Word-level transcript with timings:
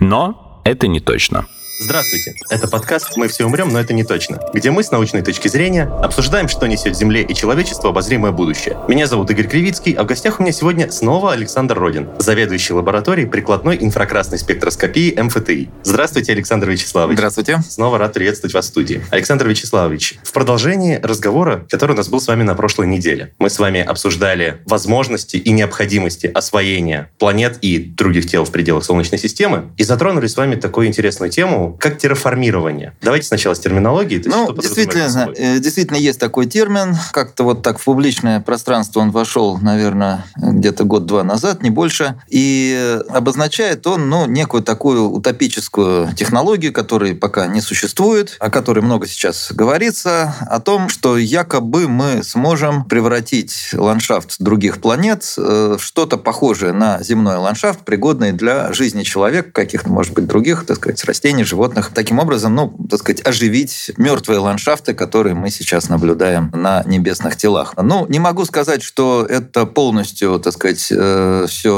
Но 0.00 0.60
это 0.64 0.86
не 0.86 1.00
точно. 1.00 1.46
Здравствуйте, 1.80 2.34
это 2.50 2.66
подкаст 2.66 3.16
«Мы 3.16 3.28
все 3.28 3.44
умрем, 3.44 3.68
но 3.68 3.78
это 3.78 3.94
не 3.94 4.02
точно», 4.02 4.40
где 4.52 4.72
мы 4.72 4.82
с 4.82 4.90
научной 4.90 5.22
точки 5.22 5.46
зрения 5.46 5.84
обсуждаем, 5.84 6.48
что 6.48 6.66
несет 6.66 6.96
Земле 6.96 7.22
и 7.22 7.32
человечеству 7.34 7.88
обозримое 7.88 8.32
будущее. 8.32 8.76
Меня 8.88 9.06
зовут 9.06 9.30
Игорь 9.30 9.46
Кривицкий, 9.46 9.92
а 9.92 10.02
в 10.02 10.06
гостях 10.06 10.40
у 10.40 10.42
меня 10.42 10.50
сегодня 10.50 10.90
снова 10.90 11.32
Александр 11.32 11.78
Родин, 11.78 12.08
заведующий 12.18 12.72
лабораторией 12.72 13.28
прикладной 13.28 13.78
инфракрасной 13.80 14.38
спектроскопии 14.38 15.16
МФТИ. 15.20 15.70
Здравствуйте, 15.84 16.32
Александр 16.32 16.68
Вячеславович. 16.68 17.16
Здравствуйте. 17.16 17.60
Снова 17.68 17.98
рад 17.98 18.12
приветствовать 18.12 18.54
вас 18.54 18.64
в 18.64 18.68
студии. 18.70 19.00
Александр 19.12 19.46
Вячеславович, 19.46 20.18
в 20.24 20.32
продолжении 20.32 20.96
разговора, 20.96 21.64
который 21.70 21.92
у 21.92 21.96
нас 21.96 22.08
был 22.08 22.20
с 22.20 22.26
вами 22.26 22.42
на 22.42 22.56
прошлой 22.56 22.88
неделе, 22.88 23.34
мы 23.38 23.50
с 23.50 23.60
вами 23.60 23.80
обсуждали 23.82 24.62
возможности 24.66 25.36
и 25.36 25.52
необходимости 25.52 26.26
освоения 26.26 27.12
планет 27.20 27.58
и 27.62 27.78
других 27.78 28.26
тел 28.26 28.44
в 28.44 28.50
пределах 28.50 28.84
Солнечной 28.84 29.20
системы 29.20 29.70
и 29.76 29.84
затронули 29.84 30.26
с 30.26 30.36
вами 30.36 30.56
такую 30.56 30.88
интересную 30.88 31.30
тему, 31.30 31.67
как 31.72 31.98
терраформирование. 31.98 32.94
Давайте 33.02 33.26
сначала 33.26 33.54
с 33.54 33.60
терминологией. 33.60 34.22
Ну, 34.26 34.52
действительно, 34.52 35.32
э, 35.36 35.58
действительно 35.58 35.96
есть 35.96 36.20
такой 36.20 36.46
термин. 36.46 36.96
Как-то 37.12 37.44
вот 37.44 37.62
так 37.62 37.78
в 37.78 37.84
публичное 37.84 38.40
пространство 38.40 39.00
он 39.00 39.10
вошел, 39.10 39.58
наверное, 39.58 40.24
где-то 40.36 40.84
год-два 40.84 41.24
назад, 41.24 41.62
не 41.62 41.70
больше. 41.70 42.20
И 42.28 42.98
обозначает 43.10 43.86
он, 43.86 44.08
ну, 44.08 44.26
некую 44.26 44.62
такую 44.62 45.10
утопическую 45.10 46.14
технологию, 46.14 46.72
которая 46.72 47.14
пока 47.14 47.46
не 47.46 47.60
существует, 47.60 48.36
о 48.40 48.50
которой 48.50 48.80
много 48.80 49.06
сейчас 49.06 49.52
говорится, 49.52 50.34
о 50.40 50.60
том, 50.60 50.88
что 50.88 51.16
якобы 51.18 51.88
мы 51.88 52.22
сможем 52.22 52.84
превратить 52.84 53.70
ландшафт 53.72 54.36
других 54.38 54.80
планет 54.80 55.34
э, 55.36 55.76
в 55.78 55.82
что-то 55.82 56.16
похожее 56.16 56.72
на 56.72 57.02
земной 57.02 57.36
ландшафт, 57.36 57.80
пригодный 57.80 58.32
для 58.32 58.72
жизни 58.72 59.02
человека, 59.02 59.50
каких-то, 59.52 59.90
может 59.90 60.12
быть, 60.12 60.26
других, 60.26 60.64
так 60.66 60.76
сказать, 60.76 61.04
растений, 61.04 61.44
животных 61.44 61.57
животных. 61.58 61.90
Таким 61.92 62.20
образом, 62.20 62.54
ну, 62.54 62.72
так 62.88 63.00
сказать, 63.00 63.26
оживить 63.26 63.90
мертвые 63.96 64.38
ландшафты, 64.38 64.94
которые 64.94 65.34
мы 65.34 65.50
сейчас 65.50 65.88
наблюдаем 65.88 66.52
на 66.54 66.84
небесных 66.86 67.34
телах. 67.36 67.74
Ну, 67.76 68.06
не 68.08 68.20
могу 68.20 68.44
сказать, 68.44 68.80
что 68.84 69.26
это 69.28 69.66
полностью, 69.66 70.38
так 70.38 70.52
сказать, 70.52 70.86
э, 70.92 71.46
все 71.48 71.74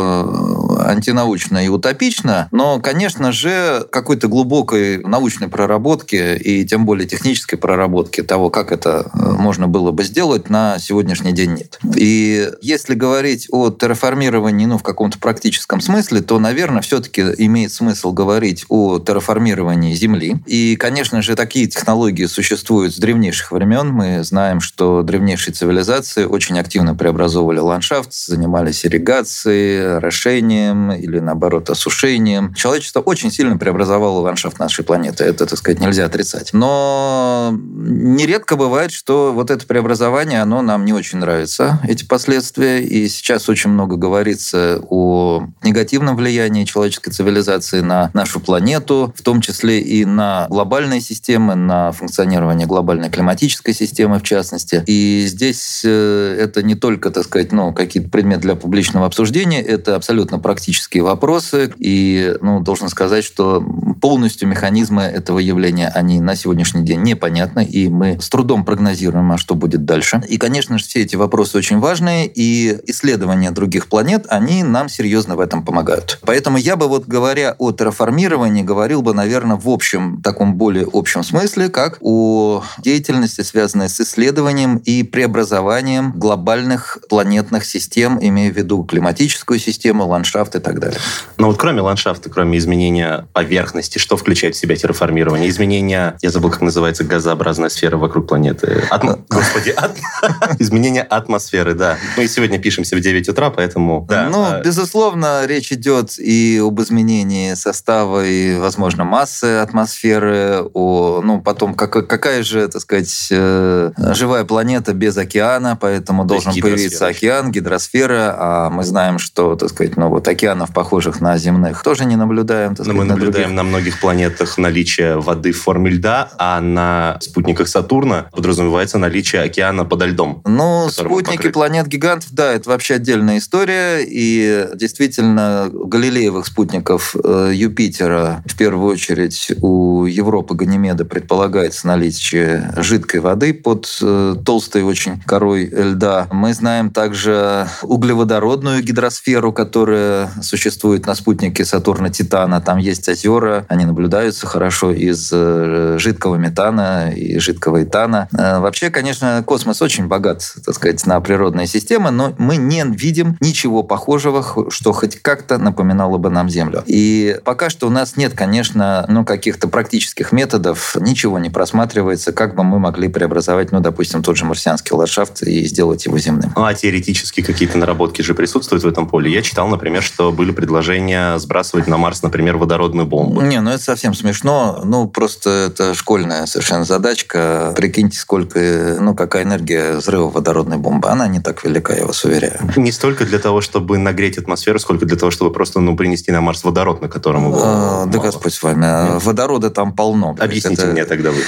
антинаучно 0.84 1.64
и 1.64 1.68
утопично, 1.68 2.48
но, 2.52 2.78
конечно 2.80 3.32
же, 3.32 3.86
какой-то 3.90 4.28
глубокой 4.28 4.98
научной 4.98 5.48
проработки 5.48 6.36
и 6.36 6.66
тем 6.66 6.84
более 6.84 7.08
технической 7.08 7.58
проработки 7.58 8.22
того, 8.22 8.50
как 8.50 8.72
это 8.72 9.10
э, 9.14 9.18
можно 9.18 9.66
было 9.66 9.92
бы 9.92 10.04
сделать, 10.04 10.50
на 10.50 10.78
сегодняшний 10.78 11.32
день 11.32 11.54
нет. 11.54 11.78
И 11.96 12.50
если 12.60 12.94
говорить 12.94 13.48
о 13.50 13.70
терраформировании 13.70 14.66
ну, 14.66 14.76
в 14.76 14.82
каком-то 14.82 15.18
практическом 15.18 15.80
смысле, 15.80 16.20
то, 16.20 16.38
наверное, 16.38 16.82
все-таки 16.82 17.22
имеет 17.38 17.72
смысл 17.72 18.12
говорить 18.12 18.66
о 18.68 18.98
терраформировании 18.98 19.69
исследований 19.70 19.94
Земли. 19.94 20.36
И, 20.46 20.76
конечно 20.76 21.22
же, 21.22 21.34
такие 21.34 21.66
технологии 21.66 22.26
существуют 22.26 22.94
с 22.94 22.98
древнейших 22.98 23.52
времен. 23.52 23.88
Мы 23.88 24.22
знаем, 24.24 24.60
что 24.60 25.02
древнейшие 25.02 25.54
цивилизации 25.54 26.24
очень 26.24 26.58
активно 26.58 26.94
преобразовывали 26.94 27.58
ландшафт, 27.58 28.12
занимались 28.12 28.84
ирригацией, 28.84 29.96
орошением 29.96 30.92
или, 30.92 31.18
наоборот, 31.18 31.70
осушением. 31.70 32.54
Человечество 32.54 33.00
очень 33.00 33.30
сильно 33.30 33.56
преобразовало 33.56 34.20
ландшафт 34.20 34.58
нашей 34.58 34.84
планеты. 34.84 35.24
Это, 35.24 35.46
так 35.46 35.58
сказать, 35.58 35.80
нельзя 35.80 36.06
отрицать. 36.06 36.50
Но 36.52 37.52
нередко 37.52 38.56
бывает, 38.56 38.92
что 38.92 39.32
вот 39.32 39.50
это 39.50 39.66
преобразование, 39.66 40.42
оно 40.42 40.62
нам 40.62 40.84
не 40.84 40.92
очень 40.92 41.18
нравится, 41.18 41.80
эти 41.86 42.04
последствия. 42.04 42.82
И 42.82 43.08
сейчас 43.08 43.48
очень 43.48 43.70
много 43.70 43.96
говорится 43.96 44.80
о 44.88 45.46
негативном 45.62 46.16
влиянии 46.16 46.64
человеческой 46.64 47.10
цивилизации 47.10 47.80
на 47.80 48.10
нашу 48.14 48.40
планету, 48.40 49.12
в 49.16 49.22
том 49.22 49.40
числе 49.40 49.59
числе 49.60 49.80
и 49.80 50.04
на 50.04 50.46
глобальные 50.48 51.00
системы, 51.00 51.54
на 51.54 51.92
функционирование 51.92 52.66
глобальной 52.66 53.10
климатической 53.10 53.74
системы 53.74 54.18
в 54.18 54.22
частности. 54.22 54.82
И 54.86 55.24
здесь 55.26 55.82
э, 55.84 56.36
это 56.40 56.62
не 56.62 56.74
только, 56.74 57.10
так 57.10 57.24
сказать, 57.24 57.52
ну, 57.52 57.72
какие-то 57.72 58.08
предметы 58.08 58.42
для 58.42 58.54
публичного 58.54 59.06
обсуждения, 59.06 59.60
это 59.60 59.96
абсолютно 59.96 60.38
практические 60.38 61.02
вопросы. 61.02 61.72
И, 61.78 62.36
ну, 62.40 62.60
должен 62.60 62.88
сказать, 62.88 63.24
что 63.24 63.62
полностью 64.00 64.48
механизмы 64.48 65.02
этого 65.02 65.38
явления, 65.38 65.88
они 65.88 66.20
на 66.20 66.34
сегодняшний 66.34 66.82
день 66.82 67.02
непонятны, 67.02 67.64
и 67.64 67.88
мы 67.88 68.18
с 68.20 68.28
трудом 68.28 68.64
прогнозируем, 68.64 69.30
а 69.32 69.38
что 69.38 69.54
будет 69.54 69.84
дальше. 69.84 70.22
И, 70.28 70.38
конечно 70.38 70.78
же, 70.78 70.84
все 70.84 71.02
эти 71.02 71.16
вопросы 71.16 71.58
очень 71.58 71.78
важные, 71.78 72.26
и 72.26 72.78
исследования 72.86 73.50
других 73.50 73.88
планет, 73.88 74.26
они 74.28 74.62
нам 74.62 74.88
серьезно 74.88 75.36
в 75.36 75.40
этом 75.40 75.64
помогают. 75.64 76.18
Поэтому 76.22 76.56
я 76.56 76.76
бы 76.76 76.88
вот 76.88 77.06
говоря 77.06 77.54
о 77.58 77.72
терраформировании, 77.72 78.62
говорил 78.62 79.02
бы, 79.02 79.12
наверное, 79.12 79.39
наверное, 79.40 79.56
в 79.56 79.68
общем, 79.68 80.20
таком 80.22 80.54
более 80.54 80.86
общем 80.92 81.22
смысле, 81.22 81.68
как 81.68 81.96
о 82.00 82.62
деятельности, 82.78 83.40
связанной 83.40 83.88
с 83.88 84.00
исследованием 84.00 84.76
и 84.78 85.02
преобразованием 85.02 86.12
глобальных 86.12 86.98
планетных 87.08 87.64
систем, 87.64 88.18
имея 88.20 88.52
в 88.52 88.56
виду 88.56 88.84
климатическую 88.84 89.58
систему, 89.58 90.06
ландшафт 90.06 90.56
и 90.56 90.58
так 90.58 90.78
далее. 90.78 91.00
Но 91.38 91.46
вот 91.46 91.56
кроме 91.56 91.80
ландшафта, 91.80 92.28
кроме 92.28 92.58
изменения 92.58 93.26
поверхности, 93.32 93.98
что 93.98 94.16
включает 94.16 94.56
в 94.56 94.58
себя 94.58 94.76
терраформирование? 94.76 95.48
Изменение, 95.48 96.16
я 96.20 96.30
забыл, 96.30 96.50
как 96.50 96.60
называется, 96.60 97.04
газообразная 97.04 97.70
сфера 97.70 97.96
вокруг 97.96 98.28
планеты. 98.28 98.84
Атмо... 98.90 99.18
Господи, 99.30 99.74
изменение 100.58 101.02
атмосферы, 101.02 101.74
да. 101.74 101.96
Мы 102.16 102.28
сегодня 102.28 102.58
пишемся 102.58 102.96
в 102.96 103.00
9 103.00 103.28
утра, 103.30 103.50
поэтому... 103.50 104.06
Да. 104.08 104.28
Ну, 104.28 104.44
а 104.44 104.60
безусловно, 104.60 105.46
речь 105.46 105.72
идет 105.72 106.18
и 106.18 106.60
об 106.62 106.80
изменении 106.82 107.54
состава 107.54 108.26
и, 108.26 108.56
возможно, 108.58 109.04
массы 109.04 109.29
массы 109.30 109.58
атмосферы, 109.58 110.64
о, 110.74 111.20
ну, 111.22 111.40
потом, 111.40 111.74
как, 111.74 112.06
какая 112.06 112.42
же, 112.42 112.68
так 112.68 112.82
сказать, 112.82 113.28
э, 113.30 113.92
живая 114.14 114.44
планета 114.44 114.92
без 114.92 115.16
океана, 115.16 115.76
поэтому 115.80 116.22
То 116.22 116.28
должен 116.34 116.60
появиться 116.60 117.06
океан, 117.06 117.52
гидросфера, 117.52 118.34
а 118.38 118.70
мы 118.70 118.82
знаем, 118.84 119.18
что, 119.18 119.56
так 119.56 119.70
сказать, 119.70 119.96
ну, 119.96 120.08
вот 120.08 120.26
океанов, 120.28 120.72
похожих 120.72 121.20
на 121.20 121.38
земных, 121.38 121.82
тоже 121.82 122.04
не 122.04 122.16
наблюдаем. 122.16 122.74
Так 122.74 122.86
сказать, 122.86 122.94
Но 122.94 123.02
мы 123.02 123.04
наблюдаем 123.04 123.50
на, 123.50 123.62
на 123.62 123.68
многих 123.68 124.00
планетах 124.00 124.58
наличие 124.58 125.18
воды 125.18 125.52
в 125.52 125.60
форме 125.60 125.90
льда, 125.90 126.30
а 126.38 126.60
на 126.60 127.18
спутниках 127.20 127.68
Сатурна 127.68 128.26
подразумевается 128.32 128.98
наличие 128.98 129.42
океана 129.42 129.84
подо 129.84 130.06
льдом. 130.06 130.42
Ну, 130.44 130.88
спутники 130.90 131.48
планет-гигантов, 131.50 132.30
да, 132.32 132.52
это 132.52 132.68
вообще 132.70 132.94
отдельная 132.94 133.38
история, 133.38 134.00
и 134.02 134.68
действительно 134.74 135.70
галилеевых 135.72 136.46
спутников 136.46 137.14
э, 137.22 137.52
Юпитера 137.54 138.42
в 138.46 138.56
первую 138.56 138.92
очередь 138.92 139.19
очередь, 139.20 139.52
у 139.62 140.04
Европы 140.04 140.54
Ганимеда 140.54 141.04
предполагается 141.04 141.86
наличие 141.86 142.72
жидкой 142.76 143.20
воды 143.20 143.54
под 143.54 143.88
э, 144.02 144.36
толстой 144.44 144.82
очень 144.82 145.20
корой 145.20 145.66
льда. 145.66 146.26
Мы 146.30 146.54
знаем 146.54 146.90
также 146.90 147.68
углеводородную 147.82 148.82
гидросферу, 148.82 149.52
которая 149.52 150.30
существует 150.42 151.06
на 151.06 151.14
спутнике 151.14 151.64
Сатурна 151.64 152.10
Титана. 152.10 152.60
Там 152.60 152.78
есть 152.78 153.08
озера, 153.08 153.66
они 153.68 153.84
наблюдаются 153.84 154.46
хорошо 154.46 154.92
из 154.92 155.30
э, 155.32 155.96
жидкого 155.98 156.36
метана 156.36 157.12
и 157.14 157.38
жидкого 157.38 157.82
этана. 157.84 158.28
Э, 158.32 158.58
вообще, 158.60 158.90
конечно, 158.90 159.42
космос 159.46 159.82
очень 159.82 160.06
богат, 160.06 160.42
так 160.64 160.74
сказать, 160.74 161.06
на 161.06 161.20
природные 161.20 161.66
системы, 161.66 162.10
но 162.10 162.34
мы 162.38 162.56
не 162.56 162.84
видим 162.84 163.36
ничего 163.40 163.82
похожего, 163.82 164.70
что 164.70 164.92
хоть 164.92 165.20
как-то 165.20 165.58
напоминало 165.58 166.18
бы 166.18 166.30
нам 166.30 166.48
Землю. 166.48 166.82
И 166.86 167.38
пока 167.44 167.70
что 167.70 167.86
у 167.86 167.90
нас 167.90 168.16
нет, 168.16 168.32
конечно, 168.34 169.04
ну, 169.10 169.24
каких-то 169.24 169.68
практических 169.68 170.32
методов 170.32 170.96
ничего 170.98 171.38
не 171.38 171.50
просматривается, 171.50 172.32
как 172.32 172.54
бы 172.54 172.64
мы 172.64 172.78
могли 172.78 173.08
преобразовать, 173.08 173.72
ну, 173.72 173.80
допустим, 173.80 174.22
тот 174.22 174.36
же 174.36 174.44
марсианский 174.44 174.96
ландшафт 174.96 175.42
и 175.42 175.64
сделать 175.66 176.06
его 176.06 176.18
земным. 176.18 176.52
Ну, 176.56 176.64
а 176.64 176.74
теоретически 176.74 177.42
какие-то 177.42 177.78
наработки 177.78 178.22
же 178.22 178.34
присутствуют 178.34 178.84
в 178.84 178.88
этом 178.88 179.06
поле. 179.06 179.32
Я 179.32 179.42
читал, 179.42 179.68
например, 179.68 180.02
что 180.02 180.32
были 180.32 180.50
предложения 180.50 181.38
сбрасывать 181.38 181.86
на 181.86 181.96
Марс, 181.96 182.22
например, 182.22 182.56
водородную 182.56 183.06
бомбу. 183.06 183.40
Не, 183.42 183.60
Не, 183.60 183.64
ну 183.64 183.70
это 183.72 183.82
совсем 183.82 184.14
смешно. 184.14 184.80
Ну, 184.84 185.06
просто 185.06 185.50
это 185.50 185.94
школьная 185.94 186.46
совершенно 186.46 186.84
задачка. 186.84 187.74
Прикиньте, 187.76 188.18
сколько, 188.18 188.96
ну, 188.98 189.14
какая 189.14 189.42
энергия 189.42 189.96
взрыва 189.96 190.30
водородной 190.30 190.78
бомбы. 190.78 191.08
Она 191.08 191.28
не 191.28 191.40
так 191.40 191.62
велика, 191.62 191.94
я 191.94 192.06
вас 192.06 192.24
уверяю. 192.24 192.58
Не 192.76 192.90
столько 192.90 193.26
для 193.26 193.38
того, 193.38 193.60
чтобы 193.60 193.98
нагреть 193.98 194.38
атмосферу, 194.38 194.78
сколько 194.78 195.04
для 195.04 195.16
того, 195.16 195.30
чтобы 195.30 195.52
просто, 195.52 195.80
ну, 195.80 195.94
принести 195.96 196.32
на 196.32 196.40
Марс 196.40 196.64
водород, 196.64 197.02
на 197.02 197.08
котором 197.08 197.48
его 197.48 197.60
а, 197.62 198.06
Да 198.06 198.18
Господь 198.18 198.54
с 198.54 198.62
вами. 198.62 198.84
Водорода 199.18 199.70
там 199.70 199.92
полно. 199.92 200.36
Объясните 200.38 200.82
это... 200.82 200.92
мне 200.92 201.04
тогда 201.04 201.30
вы, 201.30 201.42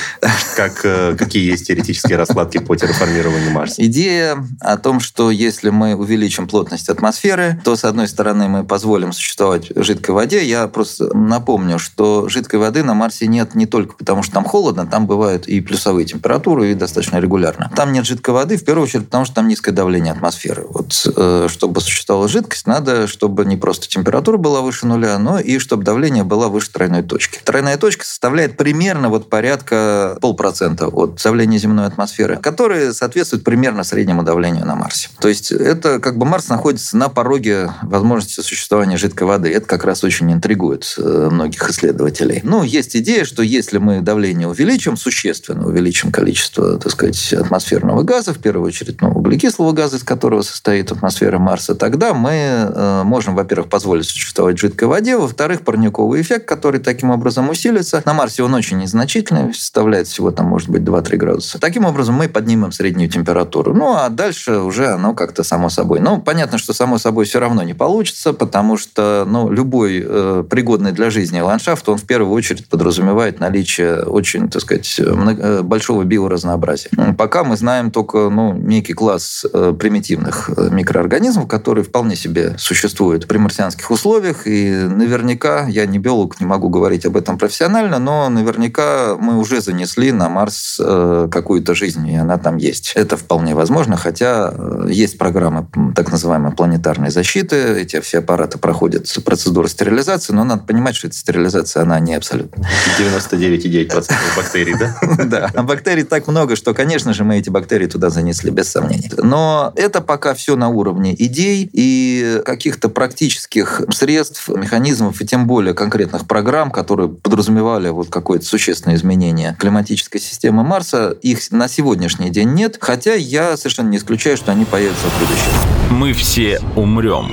как, 0.56 0.80
э, 0.84 1.14
какие 1.18 1.50
есть 1.50 1.66
теоретические 1.66 2.16
раскладки 2.16 2.58
по 2.58 2.76
терраформированию 2.76 3.50
Марса. 3.50 3.84
Идея 3.84 4.44
о 4.60 4.76
том, 4.76 5.00
что 5.00 5.30
если 5.30 5.70
мы 5.70 5.94
увеличим 5.94 6.48
плотность 6.48 6.88
атмосферы, 6.88 7.60
то, 7.64 7.76
с 7.76 7.84
одной 7.84 8.08
стороны, 8.08 8.48
мы 8.48 8.64
позволим 8.64 9.12
существовать 9.12 9.70
жидкой 9.74 10.14
воде. 10.14 10.44
Я 10.44 10.66
просто 10.68 11.16
напомню, 11.16 11.78
что 11.78 12.28
жидкой 12.28 12.60
воды 12.60 12.82
на 12.82 12.94
Марсе 12.94 13.26
нет 13.26 13.54
не 13.54 13.66
только 13.66 13.94
потому, 13.94 14.22
что 14.22 14.34
там 14.34 14.44
холодно, 14.44 14.86
там 14.86 15.06
бывают 15.06 15.46
и 15.46 15.60
плюсовые 15.60 16.06
температуры, 16.06 16.70
и 16.70 16.74
достаточно 16.74 17.18
регулярно. 17.18 17.70
Там 17.74 17.92
нет 17.92 18.06
жидкой 18.06 18.34
воды, 18.34 18.56
в 18.56 18.64
первую 18.64 18.84
очередь, 18.84 19.06
потому 19.06 19.24
что 19.24 19.34
там 19.34 19.48
низкое 19.48 19.74
давление 19.74 20.12
атмосферы. 20.12 20.64
Вот, 20.68 21.06
э, 21.16 21.48
чтобы 21.48 21.80
существовала 21.80 22.28
жидкость, 22.28 22.66
надо, 22.66 23.06
чтобы 23.06 23.44
не 23.44 23.56
просто 23.56 23.88
температура 23.88 24.36
была 24.36 24.60
выше 24.60 24.86
нуля, 24.86 25.18
но 25.18 25.38
и 25.38 25.58
чтобы 25.58 25.84
давление 25.84 26.24
было 26.24 26.48
выше 26.48 26.70
тройной 26.70 27.02
точки. 27.02 27.40
Тройная 27.44 27.76
точка 27.76 28.04
составляет 28.04 28.56
примерно 28.56 29.08
вот 29.08 29.28
порядка 29.28 30.16
полпроцента 30.20 30.86
от 30.88 31.20
давления 31.22 31.58
земной 31.58 31.86
атмосферы, 31.86 32.36
которое 32.36 32.92
соответствует 32.92 33.44
примерно 33.44 33.84
среднему 33.84 34.22
давлению 34.22 34.66
на 34.66 34.76
Марсе. 34.76 35.08
То 35.20 35.28
есть 35.28 35.50
это 35.52 35.98
как 35.98 36.18
бы 36.18 36.26
Марс 36.26 36.48
находится 36.48 36.96
на 36.96 37.08
пороге 37.08 37.72
возможности 37.82 38.40
существования 38.40 38.96
жидкой 38.96 39.26
воды. 39.26 39.50
Это 39.52 39.66
как 39.66 39.84
раз 39.84 40.04
очень 40.04 40.32
интригует 40.32 40.94
э, 40.98 41.28
многих 41.30 41.68
исследователей. 41.70 42.40
Ну, 42.42 42.62
есть 42.62 42.96
идея, 42.96 43.24
что 43.24 43.42
если 43.42 43.78
мы 43.78 44.00
давление 44.00 44.48
увеличим, 44.48 44.96
существенно 44.96 45.66
увеличим 45.66 46.12
количество, 46.12 46.78
так 46.78 46.92
сказать, 46.92 47.32
атмосферного 47.32 48.02
газа, 48.02 48.34
в 48.34 48.38
первую 48.38 48.66
очередь, 48.66 49.00
ну, 49.00 49.10
углекислого 49.10 49.72
газа, 49.72 49.96
из 49.96 50.04
которого 50.04 50.42
состоит 50.42 50.92
атмосфера 50.92 51.38
Марса, 51.38 51.74
тогда 51.74 52.14
мы 52.14 52.32
э, 52.32 53.02
можем, 53.04 53.34
во-первых, 53.34 53.68
позволить 53.68 54.06
существовать 54.06 54.58
жидкой 54.58 54.88
воде, 54.88 55.16
во-вторых, 55.16 55.62
парниковый 55.62 56.20
эффект, 56.20 56.46
который 56.46 56.80
таким 56.80 57.10
образом 57.10 57.31
усилится. 57.48 58.02
На 58.04 58.14
Марсе 58.14 58.42
он 58.42 58.54
очень 58.54 58.78
незначительный, 58.78 59.54
составляет 59.54 60.08
всего 60.08 60.30
там, 60.30 60.46
может 60.46 60.68
быть, 60.68 60.82
2-3 60.82 61.16
градуса. 61.16 61.58
Таким 61.58 61.84
образом, 61.84 62.14
мы 62.14 62.28
поднимем 62.28 62.72
среднюю 62.72 63.08
температуру. 63.08 63.74
Ну, 63.74 63.94
а 63.94 64.08
дальше 64.08 64.58
уже 64.58 64.88
оно 64.88 65.14
как-то 65.14 65.42
само 65.42 65.68
собой. 65.68 66.00
Ну, 66.00 66.20
понятно, 66.20 66.58
что 66.58 66.72
само 66.72 66.98
собой 66.98 67.24
все 67.24 67.40
равно 67.40 67.62
не 67.62 67.74
получится, 67.74 68.32
потому 68.32 68.76
что, 68.76 69.24
ну, 69.26 69.50
любой 69.50 70.02
э, 70.04 70.44
пригодный 70.48 70.92
для 70.92 71.10
жизни 71.10 71.40
ландшафт, 71.40 71.88
он 71.88 71.98
в 71.98 72.04
первую 72.04 72.32
очередь 72.32 72.68
подразумевает 72.68 73.40
наличие 73.40 74.02
очень, 74.02 74.48
так 74.48 74.62
сказать, 74.62 75.00
много, 75.00 75.62
большого 75.62 76.04
биоразнообразия. 76.04 76.90
Пока 77.16 77.44
мы 77.44 77.56
знаем 77.56 77.90
только, 77.90 78.28
ну, 78.30 78.52
некий 78.54 78.94
класс 78.94 79.46
э, 79.52 79.74
примитивных 79.78 80.50
э, 80.56 80.68
микроорганизмов, 80.70 81.48
которые 81.48 81.84
вполне 81.84 82.16
себе 82.16 82.56
существуют 82.58 83.26
при 83.26 83.38
марсианских 83.38 83.90
условиях, 83.90 84.46
и 84.46 84.70
наверняка, 84.70 85.66
я 85.68 85.86
не 85.86 85.98
биолог, 85.98 86.40
не 86.40 86.46
могу 86.46 86.68
говорить 86.68 87.06
об 87.06 87.16
этом 87.16 87.21
профессионально, 87.38 87.98
но 87.98 88.28
наверняка 88.28 89.16
мы 89.18 89.38
уже 89.38 89.60
занесли 89.60 90.12
на 90.12 90.28
Марс 90.28 90.80
э, 90.82 91.28
какую-то 91.30 91.74
жизнь, 91.74 92.06
и 92.08 92.16
она 92.16 92.38
там 92.38 92.56
есть. 92.56 92.92
Это 92.94 93.16
вполне 93.16 93.54
возможно, 93.54 93.96
хотя 93.96 94.52
э, 94.52 94.86
есть 94.90 95.18
программы 95.18 95.66
так 95.94 96.10
называемой 96.10 96.52
планетарной 96.52 97.10
защиты, 97.10 97.56
эти 97.56 98.00
все 98.00 98.18
аппараты 98.18 98.58
проходят 98.58 99.06
процедуру 99.24 99.68
стерилизации, 99.68 100.32
но 100.32 100.44
надо 100.44 100.64
понимать, 100.64 100.96
что 100.96 101.06
эта 101.06 101.16
стерилизация, 101.16 101.82
она 101.82 102.00
не 102.00 102.14
абсолютно. 102.14 102.66
99,9% 102.98 104.12
бактерий, 104.36 104.74
да? 104.78 104.96
Да, 105.32 105.50
а 105.54 105.62
бактерий 105.62 106.02
так 106.02 106.26
много, 106.26 106.56
что, 106.56 106.74
конечно 106.74 107.14
же, 107.14 107.24
мы 107.24 107.38
эти 107.38 107.48
бактерии 107.48 107.86
туда 107.86 108.10
занесли, 108.10 108.50
без 108.50 108.68
сомнений. 108.68 109.10
Но 109.16 109.72
это 109.76 110.00
пока 110.00 110.34
все 110.34 110.56
на 110.56 110.68
уровне 110.68 111.14
идей 111.14 111.68
и 111.72 112.42
каких-то 112.44 112.88
практических 112.88 113.82
средств, 113.90 114.48
механизмов 114.48 115.20
и 115.20 115.26
тем 115.26 115.46
более 115.46 115.74
конкретных 115.74 116.26
программ, 116.26 116.70
которые 116.70 117.11
подразумевали 117.22 117.88
вот 117.88 118.08
какое-то 118.08 118.44
существенное 118.44 118.96
изменение 118.96 119.56
климатической 119.58 120.20
системы 120.20 120.62
Марса, 120.62 121.10
их 121.22 121.50
на 121.50 121.68
сегодняшний 121.68 122.30
день 122.30 122.50
нет, 122.50 122.78
хотя 122.80 123.14
я 123.14 123.56
совершенно 123.56 123.88
не 123.88 123.98
исключаю, 123.98 124.36
что 124.36 124.52
они 124.52 124.64
появятся 124.64 125.06
в 125.08 125.20
будущем. 125.20 125.96
Мы 125.96 126.12
все 126.12 126.60
умрем. 126.76 127.30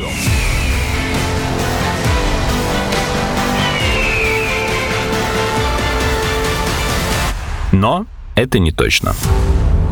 Но 7.72 8.08
это 8.36 8.60
не 8.60 8.72
точно 8.72 9.14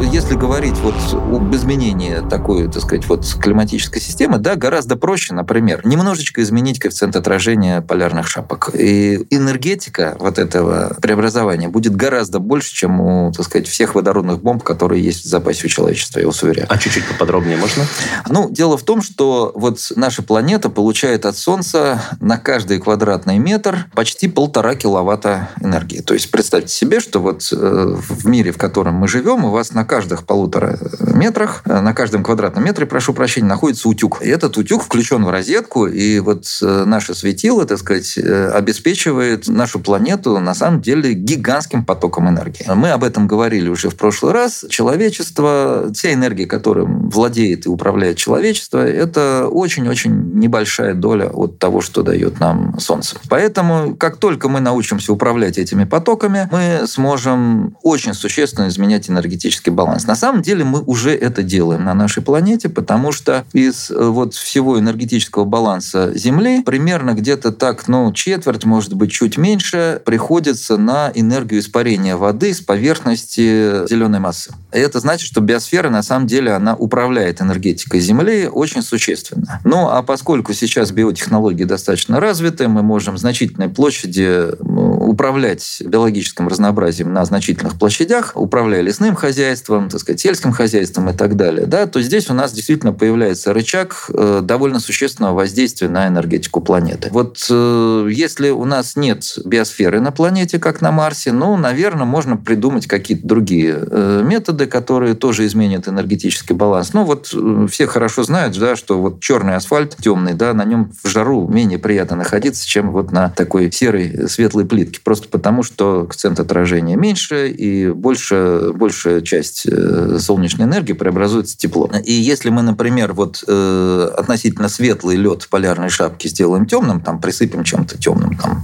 если 0.03 0.35
говорить 0.35 0.77
вот 0.77 0.95
об 1.13 1.53
изменении 1.55 2.21
такой, 2.29 2.69
так 2.69 2.83
сказать, 2.83 3.07
вот 3.07 3.25
климатической 3.39 4.01
системы, 4.01 4.37
да, 4.37 4.55
гораздо 4.55 4.95
проще, 4.95 5.33
например, 5.33 5.85
немножечко 5.85 6.41
изменить 6.41 6.79
коэффициент 6.79 7.15
отражения 7.15 7.81
полярных 7.81 8.27
шапок. 8.27 8.69
И 8.73 9.25
энергетика 9.29 10.15
вот 10.19 10.37
этого 10.37 10.95
преобразования 11.01 11.67
будет 11.67 11.95
гораздо 11.95 12.39
больше, 12.39 12.73
чем 12.73 13.01
у, 13.01 13.31
так 13.31 13.45
сказать, 13.45 13.67
всех 13.67 13.95
водородных 13.95 14.41
бомб, 14.41 14.63
которые 14.63 15.03
есть 15.03 15.25
в 15.25 15.27
запасе 15.27 15.65
у 15.65 15.69
человечества, 15.69 16.19
я 16.19 16.27
вас 16.27 16.41
уверяю. 16.43 16.67
А 16.69 16.77
чуть-чуть 16.77 17.07
поподробнее 17.07 17.57
можно? 17.57 17.85
Ну, 18.29 18.49
дело 18.49 18.77
в 18.77 18.83
том, 18.83 19.01
что 19.01 19.51
вот 19.55 19.79
наша 19.95 20.21
планета 20.21 20.69
получает 20.69 21.25
от 21.25 21.37
Солнца 21.37 22.01
на 22.19 22.37
каждый 22.37 22.79
квадратный 22.79 23.39
метр 23.39 23.87
почти 23.95 24.27
полтора 24.27 24.75
киловатта 24.75 25.49
энергии. 25.59 26.01
То 26.01 26.13
есть 26.13 26.29
представьте 26.29 26.73
себе, 26.73 26.99
что 26.99 27.19
вот 27.19 27.47
э, 27.51 27.95
в 27.97 28.27
мире, 28.27 28.51
в 28.51 28.57
котором 28.57 28.95
мы 28.95 29.07
живем, 29.07 29.45
у 29.45 29.49
вас 29.49 29.73
на 29.73 29.86
каждых 29.87 30.25
полутора 30.25 30.77
метрах, 31.17 31.61
э, 31.65 31.81
на 31.81 31.93
каждом 31.93 32.23
квадратном 32.23 32.63
метре, 32.63 32.85
прошу 32.85 33.13
прощения, 33.13 33.47
находится 33.47 33.89
утюг. 33.89 34.21
И 34.21 34.27
этот 34.29 34.57
утюг 34.57 34.83
включен 34.83 35.25
в 35.25 35.29
розетку, 35.29 35.87
и 35.87 36.19
вот 36.19 36.45
э, 36.61 36.83
наше 36.85 37.15
светило, 37.15 37.65
так 37.65 37.79
сказать, 37.79 38.17
э, 38.17 38.49
обеспечивает 38.49 39.47
нашу 39.47 39.79
планету 39.79 40.39
на 40.39 40.53
самом 40.53 40.81
деле 40.81 41.13
гигантским 41.13 41.83
потоком 41.85 42.29
энергии. 42.29 42.65
Мы 42.73 42.91
об 42.91 43.03
этом 43.03 43.27
говорили 43.27 43.69
уже 43.69 43.89
в 43.89 43.95
прошлый 43.95 44.33
раз. 44.33 44.65
Человечество, 44.69 45.89
вся 45.93 46.13
энергия, 46.13 46.45
которым 46.45 47.09
владеет 47.09 47.65
и 47.65 47.69
управляет 47.69 48.17
человечество, 48.17 48.85
это 48.85 49.47
очень-очень 49.49 50.33
небольшая 50.33 50.93
доля 50.93 51.29
от 51.29 51.59
того, 51.59 51.81
что 51.81 52.03
дает 52.03 52.39
нам 52.39 52.79
Солнце. 52.79 53.17
Поэтому, 53.29 53.95
как 53.95 54.17
только 54.17 54.49
мы 54.49 54.59
научимся 54.59 55.13
управлять 55.13 55.57
этими 55.57 55.85
потоками, 55.85 56.49
мы 56.51 56.87
сможем 56.87 57.77
очень 57.83 58.13
существенно 58.13 58.67
изменять 58.67 59.09
энергетический 59.09 59.71
баланс. 59.77 60.07
На 60.07 60.15
самом 60.15 60.41
деле 60.41 60.65
мы 60.65 60.81
уже 60.81 61.15
это 61.15 61.43
делаем 61.43 61.85
на 61.85 61.93
нашей 61.93 62.21
планете, 62.21 62.67
потому 62.67 63.13
что 63.13 63.45
из 63.53 63.89
э, 63.89 63.95
вот 63.97 64.33
всего 64.33 64.77
энергетического 64.77 65.45
баланса 65.45 66.11
Земли 66.17 66.63
примерно 66.63 67.13
где-то 67.13 67.53
так, 67.53 67.87
ну, 67.87 68.11
четверть, 68.11 68.65
может 68.65 68.93
быть, 68.95 69.11
чуть 69.11 69.37
меньше, 69.37 70.01
приходится 70.03 70.77
на 70.77 71.11
энергию 71.13 71.61
испарения 71.61 72.17
воды 72.17 72.53
с 72.53 72.59
поверхности 72.59 73.87
зеленой 73.87 74.19
массы. 74.19 74.51
И 74.73 74.79
это 74.79 74.99
значит, 74.99 75.27
что 75.27 75.39
биосфера, 75.39 75.89
на 75.89 76.03
самом 76.03 76.27
деле, 76.27 76.51
она 76.51 76.75
управляет 76.75 77.41
энергетикой 77.41 77.99
Земли 77.99 78.49
очень 78.51 78.81
существенно. 78.81 79.61
Ну, 79.63 79.87
а 79.87 80.01
поскольку 80.01 80.53
сейчас 80.53 80.91
биотехнологии 80.91 81.63
достаточно 81.63 82.19
развиты, 82.19 82.67
мы 82.67 82.81
можем 82.81 83.17
значительной 83.17 83.69
площади 83.69 84.47
управлять 84.59 85.81
биологическим 85.85 86.47
разнообразием 86.47 87.13
на 87.13 87.23
значительных 87.25 87.77
площадях, 87.77 88.31
управляя 88.35 88.81
лесным 88.81 89.15
хозяйством, 89.15 89.66
так 89.67 89.99
сказать, 89.99 90.19
сельским 90.19 90.51
хозяйством 90.51 91.09
и 91.09 91.13
так 91.13 91.35
далее, 91.35 91.65
да, 91.65 91.85
то 91.85 92.01
здесь 92.01 92.29
у 92.29 92.33
нас 92.33 92.51
действительно 92.51 92.93
появляется 92.93 93.53
рычаг 93.53 94.09
э, 94.13 94.41
довольно 94.43 94.79
существенного 94.79 95.35
воздействия 95.35 95.89
на 95.89 96.07
энергетику 96.07 96.61
планеты. 96.61 97.09
Вот 97.11 97.45
э, 97.49 98.09
если 98.11 98.49
у 98.49 98.65
нас 98.65 98.95
нет 98.95 99.37
биосферы 99.45 99.99
на 99.99 100.11
планете, 100.11 100.59
как 100.59 100.81
на 100.81 100.91
Марсе, 100.91 101.31
ну, 101.31 101.57
наверное, 101.57 102.05
можно 102.05 102.37
придумать 102.37 102.87
какие-то 102.87 103.27
другие 103.27 103.77
э, 103.79 104.23
методы, 104.23 104.65
которые 104.67 105.15
тоже 105.15 105.45
изменят 105.45 105.87
энергетический 105.87 106.55
баланс. 106.55 106.93
Ну, 106.93 107.03
вот 107.03 107.33
все 107.69 107.87
хорошо 107.87 108.23
знают, 108.23 108.57
да, 108.57 108.75
что 108.75 108.99
вот 108.99 109.21
черный 109.21 109.55
асфальт 109.55 109.95
темный, 109.97 110.33
да, 110.33 110.53
на 110.53 110.65
нем 110.65 110.91
в 111.03 111.07
жару 111.07 111.47
менее 111.47 111.79
приятно 111.79 112.17
находиться, 112.17 112.67
чем 112.67 112.91
вот 112.91 113.11
на 113.11 113.29
такой 113.29 113.71
серой 113.71 114.27
светлой 114.29 114.65
плитке. 114.65 114.99
Просто 115.03 115.27
потому, 115.29 115.63
что 115.63 116.05
коэффициент 116.05 116.39
отражения 116.39 116.95
меньше 116.95 117.49
и 117.49 117.91
больше, 117.91 118.71
большая 118.73 119.21
часть 119.21 119.56
солнечной 119.65 120.67
энергии 120.67 120.93
преобразуется 120.93 121.55
в 121.55 121.57
тепло. 121.57 121.89
И 122.03 122.11
если 122.11 122.49
мы, 122.49 122.61
например, 122.61 123.13
вот 123.13 123.43
э, 123.47 124.11
относительно 124.17 124.69
светлый 124.69 125.15
лед 125.15 125.43
в 125.43 125.49
полярной 125.49 125.89
шапке 125.89 126.29
сделаем 126.29 126.65
темным, 126.65 127.01
там 127.01 127.19
присыпем 127.21 127.63
чем-то 127.63 127.97
темным, 127.97 128.37
там 128.37 128.63